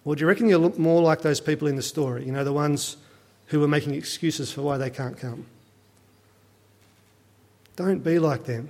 Or 0.06 0.16
do 0.16 0.22
you 0.22 0.28
reckon 0.28 0.48
you're 0.48 0.70
more 0.78 1.02
like 1.02 1.22
those 1.22 1.40
people 1.40 1.68
in 1.68 1.76
the 1.76 1.82
story? 1.82 2.26
You 2.26 2.32
know, 2.32 2.44
the 2.44 2.54
ones 2.54 2.98
who 3.48 3.60
were 3.60 3.68
making 3.68 3.94
excuses 3.94 4.52
for 4.52 4.62
why 4.62 4.78
they 4.78 4.90
can't 4.90 5.18
come. 5.18 5.46
Don't 7.76 8.04
be 8.04 8.18
like 8.18 8.46
them. 8.46 8.70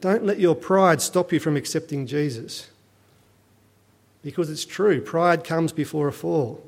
Don't 0.00 0.24
let 0.24 0.40
your 0.40 0.54
pride 0.54 1.00
stop 1.00 1.32
you 1.32 1.38
from 1.38 1.56
accepting 1.56 2.06
Jesus. 2.06 2.68
Because 4.22 4.48
it's 4.50 4.64
true, 4.64 5.00
pride 5.00 5.44
comes 5.44 5.72
before 5.72 6.08
a 6.08 6.12
fall. 6.12 6.64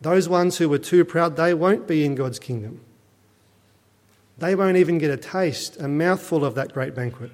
Those 0.00 0.28
ones 0.28 0.58
who 0.58 0.68
were 0.68 0.78
too 0.78 1.04
proud, 1.04 1.36
they 1.36 1.54
won't 1.54 1.88
be 1.88 2.04
in 2.04 2.14
God's 2.14 2.38
kingdom. 2.38 2.80
They 4.38 4.54
won't 4.54 4.76
even 4.76 4.98
get 4.98 5.10
a 5.10 5.16
taste, 5.16 5.80
a 5.80 5.88
mouthful 5.88 6.44
of 6.44 6.54
that 6.54 6.72
great 6.72 6.94
banquet. 6.94 7.30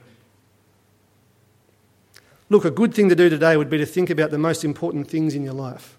Look, 2.49 2.64
a 2.64 2.71
good 2.71 2.95
thing 2.95 3.09
to 3.09 3.14
do 3.14 3.29
today 3.29 3.57
would 3.57 3.71
be 3.71 3.79
to 3.79 3.87
think 3.87 4.11
about 4.11 4.31
the 4.31 4.38
most 4.38 4.64
important 4.64 5.09
things 5.09 5.35
in 5.35 5.43
your 5.43 5.55
life. 5.55 5.97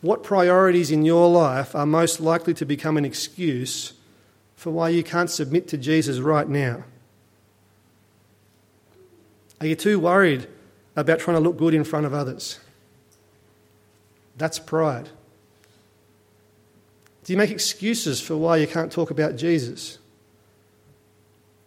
What 0.00 0.22
priorities 0.22 0.90
in 0.90 1.04
your 1.04 1.28
life 1.28 1.74
are 1.74 1.86
most 1.86 2.20
likely 2.20 2.54
to 2.54 2.64
become 2.64 2.96
an 2.96 3.04
excuse 3.04 3.94
for 4.56 4.70
why 4.70 4.88
you 4.90 5.02
can't 5.02 5.30
submit 5.30 5.68
to 5.68 5.78
Jesus 5.78 6.18
right 6.18 6.48
now? 6.48 6.84
Are 9.60 9.66
you 9.66 9.74
too 9.74 9.98
worried 9.98 10.46
about 11.00 11.20
trying 11.20 11.36
to 11.36 11.40
look 11.40 11.56
good 11.56 11.74
in 11.74 11.84
front 11.84 12.06
of 12.06 12.14
others? 12.14 12.58
That's 14.36 14.58
pride. 14.58 15.08
Do 17.24 17.32
you 17.32 17.36
make 17.36 17.50
excuses 17.50 18.20
for 18.20 18.36
why 18.36 18.56
you 18.56 18.66
can't 18.66 18.90
talk 18.90 19.10
about 19.10 19.36
Jesus? 19.36 19.98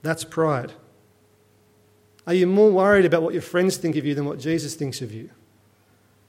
That's 0.02 0.24
pride. 0.24 0.72
Are 2.26 2.34
you 2.34 2.48
more 2.48 2.72
worried 2.72 3.06
about 3.06 3.24
what 3.24 3.34
your 3.34 3.42
friends 3.42 3.78
think 3.78 3.96
of 3.96 4.06
you 4.06 4.16
than 4.16 4.26
what 4.26 4.40
Jesus 4.40 4.76
thinks 4.76 5.02
of 5.02 5.14
you? 5.14 5.30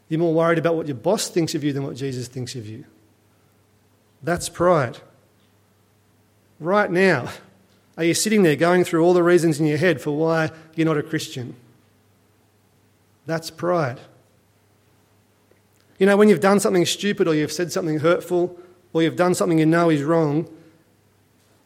You're 0.09 0.21
more 0.21 0.35
worried 0.35 0.59
about 0.59 0.75
what 0.75 0.87
your 0.87 0.97
boss 0.97 1.29
thinks 1.29 1.55
of 1.55 1.65
you 1.65 1.73
than 1.73 1.85
what 1.85 1.97
Jesus 1.97 2.29
thinks 2.29 2.55
of 2.55 2.67
you. 2.67 2.85
That's 4.23 4.49
pride. 4.49 4.99
Right 6.61 6.91
now, 6.91 7.29
are 7.97 8.05
you 8.05 8.15
sitting 8.15 8.43
there 8.43 8.57
going 8.57 8.85
through 8.85 9.05
all 9.05 9.15
the 9.15 9.23
reasons 9.23 9.59
in 9.59 9.67
your 9.67 9.79
head 9.79 10.01
for 10.01 10.11
why 10.11 10.51
you're 10.75 10.87
not 10.87 10.99
a 10.99 11.03
Christian? 11.03 11.57
That's 13.27 13.51
pride. 13.51 14.01
You 15.99 16.07
know, 16.07 16.17
when 16.17 16.29
you've 16.29 16.41
done 16.41 16.59
something 16.59 16.85
stupid 16.85 17.29
or 17.29 17.35
you've 17.35 17.53
said 17.53 17.71
something 17.71 18.01
hurtful 18.01 18.59
or 18.93 19.03
you've 19.03 19.17
done 19.17 19.35
something 19.35 19.59
you 19.59 19.67
know 19.67 19.89
is 19.89 20.03
wrong, 20.03 20.43
do 20.43 20.51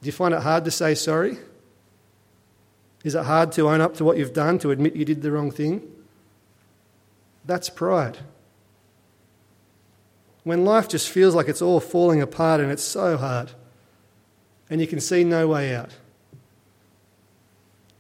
you 0.03 0.12
find 0.12 0.35
it 0.35 0.42
hard 0.42 0.64
to 0.66 0.71
say 0.71 0.95
sorry? 0.95 1.38
Is 3.03 3.14
it 3.14 3.25
hard 3.25 3.53
to 3.53 3.69
own 3.69 3.81
up 3.81 3.95
to 3.95 4.05
what 4.05 4.19
you've 4.19 4.33
done, 4.33 4.59
to 4.59 4.71
admit 4.71 4.97
you 4.97 5.05
did 5.05 5.23
the 5.23 5.33
wrong 5.33 5.51
thing? 5.51 5.90
That's 7.45 7.71
pride. 7.71 8.19
When 10.45 10.64
life 10.64 10.88
just 10.88 11.09
feels 11.09 11.35
like 11.35 11.49
it's 11.49 11.62
all 11.62 11.81
falling 11.81 12.21
apart 12.21 12.61
and 12.61 12.71
it's 12.71 12.83
so 12.83 13.16
hard 13.16 13.53
and 14.69 14.81
you 14.81 14.87
can 14.87 15.01
see 15.01 15.25
no 15.25 15.49
way 15.49 15.75
out, 15.75 15.90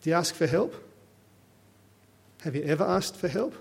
do 0.02 0.10
you 0.10 0.16
ask 0.16 0.34
for 0.34 0.46
help? 0.46 0.85
Have 2.46 2.54
you 2.54 2.62
ever 2.62 2.84
asked 2.84 3.16
for 3.16 3.26
help? 3.26 3.56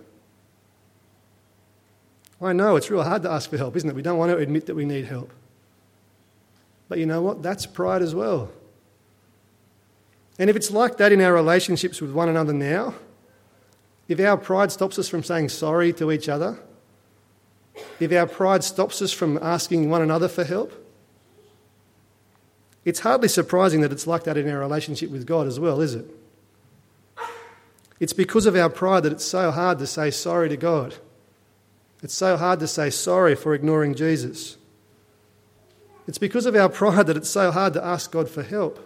I 2.39 2.53
know 2.53 2.75
it's 2.75 2.91
real 2.91 3.01
hard 3.01 3.23
to 3.23 3.31
ask 3.31 3.49
for 3.49 3.57
help, 3.57 3.75
isn't 3.75 3.89
it? 3.89 3.95
We 3.95 4.03
don't 4.03 4.19
want 4.19 4.31
to 4.31 4.37
admit 4.37 4.67
that 4.67 4.75
we 4.75 4.85
need 4.85 5.05
help. 5.05 5.33
But 6.87 6.99
you 6.99 7.07
know 7.07 7.19
what? 7.23 7.41
That's 7.41 7.65
pride 7.65 8.03
as 8.03 8.13
well. 8.13 8.51
And 10.37 10.51
if 10.51 10.55
it's 10.55 10.69
like 10.69 10.97
that 10.97 11.11
in 11.11 11.19
our 11.19 11.33
relationships 11.33 11.99
with 11.99 12.11
one 12.11 12.29
another 12.29 12.53
now, 12.53 12.93
if 14.07 14.19
our 14.19 14.37
pride 14.37 14.71
stops 14.71 14.99
us 14.99 15.09
from 15.09 15.23
saying 15.23 15.49
sorry 15.49 15.91
to 15.93 16.11
each 16.11 16.29
other, 16.29 16.59
if 17.99 18.11
our 18.11 18.27
pride 18.27 18.63
stops 18.63 19.01
us 19.01 19.11
from 19.11 19.39
asking 19.41 19.89
one 19.89 20.03
another 20.03 20.27
for 20.27 20.43
help, 20.43 20.71
it's 22.83 22.99
hardly 22.99 23.29
surprising 23.29 23.81
that 23.81 23.91
it's 23.91 24.05
like 24.05 24.25
that 24.25 24.37
in 24.37 24.47
our 24.47 24.59
relationship 24.59 25.09
with 25.09 25.25
God 25.25 25.47
as 25.47 25.59
well, 25.59 25.81
is 25.81 25.95
it? 25.95 26.05
It's 27.99 28.13
because 28.13 28.45
of 28.45 28.55
our 28.55 28.69
pride 28.69 29.03
that 29.03 29.13
it's 29.13 29.25
so 29.25 29.51
hard 29.51 29.79
to 29.79 29.87
say 29.87 30.11
sorry 30.11 30.49
to 30.49 30.57
God. 30.57 30.95
It's 32.03 32.13
so 32.13 32.37
hard 32.37 32.59
to 32.59 32.67
say 32.67 32.89
sorry 32.89 33.35
for 33.35 33.53
ignoring 33.53 33.95
Jesus. 33.95 34.57
It's 36.07 36.17
because 36.17 36.45
of 36.45 36.55
our 36.55 36.69
pride 36.69 37.07
that 37.07 37.17
it's 37.17 37.29
so 37.29 37.51
hard 37.51 37.73
to 37.73 37.83
ask 37.83 38.11
God 38.11 38.29
for 38.29 38.43
help. 38.43 38.79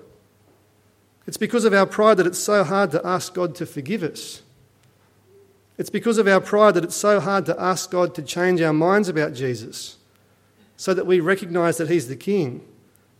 It's 1.27 1.37
because 1.37 1.65
of 1.65 1.73
our 1.73 1.85
pride 1.85 2.17
that 2.17 2.27
it's 2.27 2.39
so 2.39 2.63
hard 2.63 2.91
to 2.91 3.05
ask 3.05 3.33
God 3.33 3.55
to 3.55 3.65
forgive 3.65 4.03
us. 4.03 4.41
It's 5.77 5.89
because 5.89 6.17
of 6.17 6.27
our 6.27 6.41
pride 6.41 6.73
that 6.75 6.83
it's 6.83 6.95
so 6.95 7.19
hard 7.19 7.45
to 7.45 7.59
ask 7.59 7.91
God 7.91 8.15
to 8.15 8.21
change 8.21 8.61
our 8.61 8.73
minds 8.73 9.09
about 9.09 9.33
Jesus 9.33 9.97
so 10.75 10.93
that 10.93 11.05
we 11.05 11.19
recognize 11.19 11.77
that 11.77 11.89
He's 11.89 12.07
the 12.07 12.15
King 12.15 12.65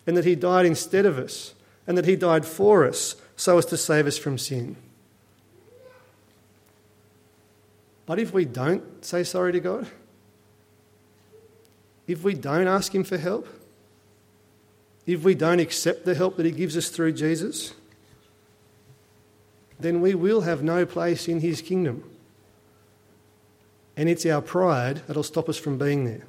and 0.08 0.16
that 0.18 0.26
He 0.26 0.36
died 0.36 0.66
instead 0.66 1.06
of 1.06 1.18
us 1.18 1.54
and 1.86 1.98
that 1.98 2.06
He 2.06 2.16
died 2.16 2.46
for 2.46 2.86
us 2.88 3.16
so 3.36 3.58
as 3.58 3.66
to 3.68 3.78
save 3.78 4.08
us 4.08 4.18
from 4.18 4.38
sin. 4.38 4.76
But 8.10 8.18
if 8.18 8.34
we 8.34 8.44
don't 8.44 9.06
say 9.06 9.24
sorry 9.24 9.52
to 9.52 9.60
God, 9.60 9.86
if 12.08 12.24
we 12.24 12.34
don't 12.34 12.68
ask 12.68 12.96
Him 12.96 13.04
for 13.04 13.20
help, 13.20 13.48
if 15.06 15.22
we 15.22 15.36
don't 15.36 15.60
accept 15.60 16.06
the 16.06 16.16
help 16.16 16.36
that 16.38 16.46
He 16.48 16.52
gives 16.52 16.76
us 16.76 16.90
through 16.90 17.12
Jesus, 17.12 17.76
then 19.80 20.02
we 20.02 20.16
will 20.16 20.42
have 20.42 20.64
no 20.64 20.88
place 20.88 21.28
in 21.28 21.40
his 21.42 21.62
kingdom. 21.62 22.04
And 23.96 24.10
it's 24.10 24.26
our 24.26 24.42
pride 24.42 25.04
that'll 25.06 25.22
stop 25.22 25.48
us 25.48 25.60
from 25.60 25.78
being 25.78 26.06
there. 26.06 26.26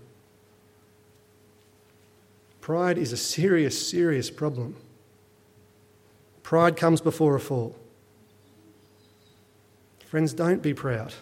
Pride 2.61 2.99
is 2.99 3.11
a 3.11 3.17
serious, 3.17 3.89
serious 3.89 4.29
problem. 4.29 4.77
Pride 6.43 6.77
comes 6.77 7.01
before 7.01 7.37
a 7.37 7.41
fall. 7.41 7.75
Friends, 10.05 10.35
don't 10.35 10.61
be 10.61 10.75
proud. 10.75 11.15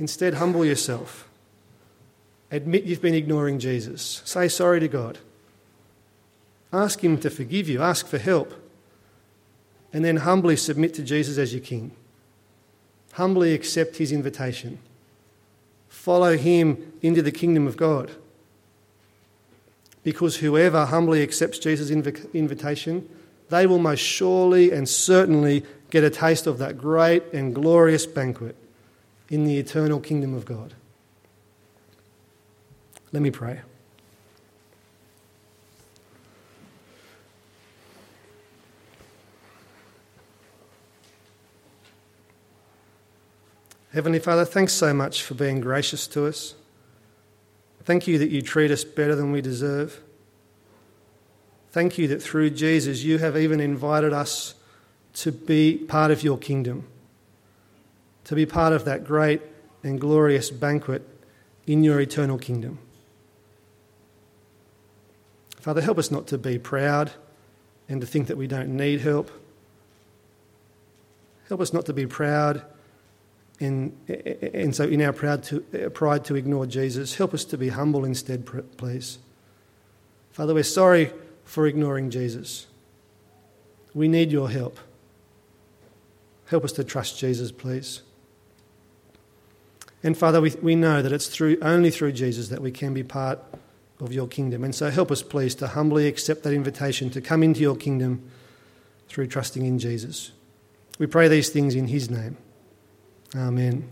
Instead, 0.00 0.34
humble 0.34 0.64
yourself. 0.64 1.28
Admit 2.50 2.84
you've 2.84 3.02
been 3.02 3.14
ignoring 3.14 3.58
Jesus. 3.60 4.22
Say 4.24 4.48
sorry 4.48 4.80
to 4.80 4.88
God. 4.88 5.18
Ask 6.72 7.04
Him 7.04 7.18
to 7.18 7.30
forgive 7.30 7.68
you. 7.68 7.82
Ask 7.82 8.06
for 8.06 8.18
help 8.18 8.54
and 9.92 10.04
then 10.04 10.18
humbly 10.18 10.56
submit 10.56 10.94
to 10.94 11.02
Jesus 11.02 11.36
as 11.36 11.52
your 11.52 11.62
King. 11.62 11.92
Humbly 13.12 13.52
accept 13.52 13.96
his 13.96 14.12
invitation. 14.12 14.78
Follow 15.88 16.36
him 16.36 16.92
into 17.02 17.22
the 17.22 17.32
kingdom 17.32 17.66
of 17.66 17.76
God. 17.76 18.12
Because 20.04 20.36
whoever 20.36 20.86
humbly 20.86 21.22
accepts 21.22 21.58
Jesus' 21.58 21.90
inv- 21.90 22.32
invitation, 22.32 23.08
they 23.48 23.66
will 23.66 23.80
most 23.80 23.98
surely 23.98 24.70
and 24.70 24.88
certainly 24.88 25.64
get 25.90 26.04
a 26.04 26.10
taste 26.10 26.46
of 26.46 26.58
that 26.58 26.78
great 26.78 27.24
and 27.32 27.52
glorious 27.52 28.06
banquet 28.06 28.56
in 29.30 29.44
the 29.44 29.58
eternal 29.58 30.00
kingdom 30.00 30.34
of 30.34 30.44
God. 30.44 30.74
Let 33.12 33.22
me 33.22 33.30
pray. 33.30 33.60
Heavenly 43.92 44.20
Father, 44.20 44.44
thanks 44.44 44.72
so 44.72 44.94
much 44.94 45.24
for 45.24 45.34
being 45.34 45.60
gracious 45.60 46.06
to 46.08 46.26
us. 46.26 46.54
Thank 47.82 48.06
you 48.06 48.18
that 48.18 48.30
you 48.30 48.40
treat 48.40 48.70
us 48.70 48.84
better 48.84 49.16
than 49.16 49.32
we 49.32 49.40
deserve. 49.40 50.00
Thank 51.72 51.98
you 51.98 52.06
that 52.08 52.22
through 52.22 52.50
Jesus 52.50 53.02
you 53.02 53.18
have 53.18 53.36
even 53.36 53.58
invited 53.58 54.12
us 54.12 54.54
to 55.14 55.32
be 55.32 55.76
part 55.76 56.12
of 56.12 56.22
your 56.22 56.38
kingdom, 56.38 56.86
to 58.30 58.36
be 58.36 58.46
part 58.46 58.72
of 58.72 58.84
that 58.84 59.02
great 59.02 59.42
and 59.82 60.00
glorious 60.00 60.52
banquet 60.52 61.02
in 61.66 61.82
your 61.82 62.00
eternal 62.00 62.38
kingdom. 62.38 62.78
Father, 65.58 65.80
help 65.80 65.98
us 65.98 66.12
not 66.12 66.28
to 66.28 66.38
be 66.38 66.56
proud 66.56 67.10
and 67.88 68.00
to 68.00 68.06
think 68.06 68.28
that 68.28 68.36
we 68.36 68.46
don't 68.46 68.68
need 68.68 69.00
help. 69.00 69.32
Help 71.48 71.60
us 71.60 71.72
not 71.72 71.86
to 71.86 71.92
be 71.92 72.06
proud 72.06 72.62
and, 73.58 73.98
and 74.54 74.76
so, 74.76 74.84
in 74.84 75.02
our 75.02 75.12
proud 75.12 75.42
to, 75.42 75.64
uh, 75.74 75.88
pride 75.88 76.24
to 76.26 76.36
ignore 76.36 76.66
Jesus, 76.66 77.16
help 77.16 77.34
us 77.34 77.44
to 77.46 77.58
be 77.58 77.70
humble 77.70 78.04
instead, 78.04 78.46
please. 78.76 79.18
Father, 80.30 80.54
we're 80.54 80.62
sorry 80.62 81.12
for 81.42 81.66
ignoring 81.66 82.10
Jesus. 82.10 82.68
We 83.92 84.06
need 84.06 84.30
your 84.30 84.48
help. 84.50 84.78
Help 86.46 86.62
us 86.62 86.70
to 86.74 86.84
trust 86.84 87.18
Jesus, 87.18 87.50
please. 87.50 88.02
And 90.02 90.16
Father, 90.16 90.40
we, 90.40 90.50
we 90.62 90.74
know 90.74 91.02
that 91.02 91.12
it's 91.12 91.28
through, 91.28 91.58
only 91.60 91.90
through 91.90 92.12
Jesus 92.12 92.48
that 92.48 92.62
we 92.62 92.70
can 92.70 92.94
be 92.94 93.02
part 93.02 93.38
of 94.00 94.12
your 94.12 94.26
kingdom. 94.26 94.64
And 94.64 94.74
so 94.74 94.90
help 94.90 95.10
us, 95.10 95.22
please, 95.22 95.54
to 95.56 95.68
humbly 95.68 96.06
accept 96.06 96.42
that 96.44 96.54
invitation 96.54 97.10
to 97.10 97.20
come 97.20 97.42
into 97.42 97.60
your 97.60 97.76
kingdom 97.76 98.28
through 99.08 99.26
trusting 99.26 99.66
in 99.66 99.78
Jesus. 99.78 100.32
We 100.98 101.06
pray 101.06 101.28
these 101.28 101.50
things 101.50 101.74
in 101.74 101.88
his 101.88 102.10
name. 102.10 102.36
Amen. 103.36 103.90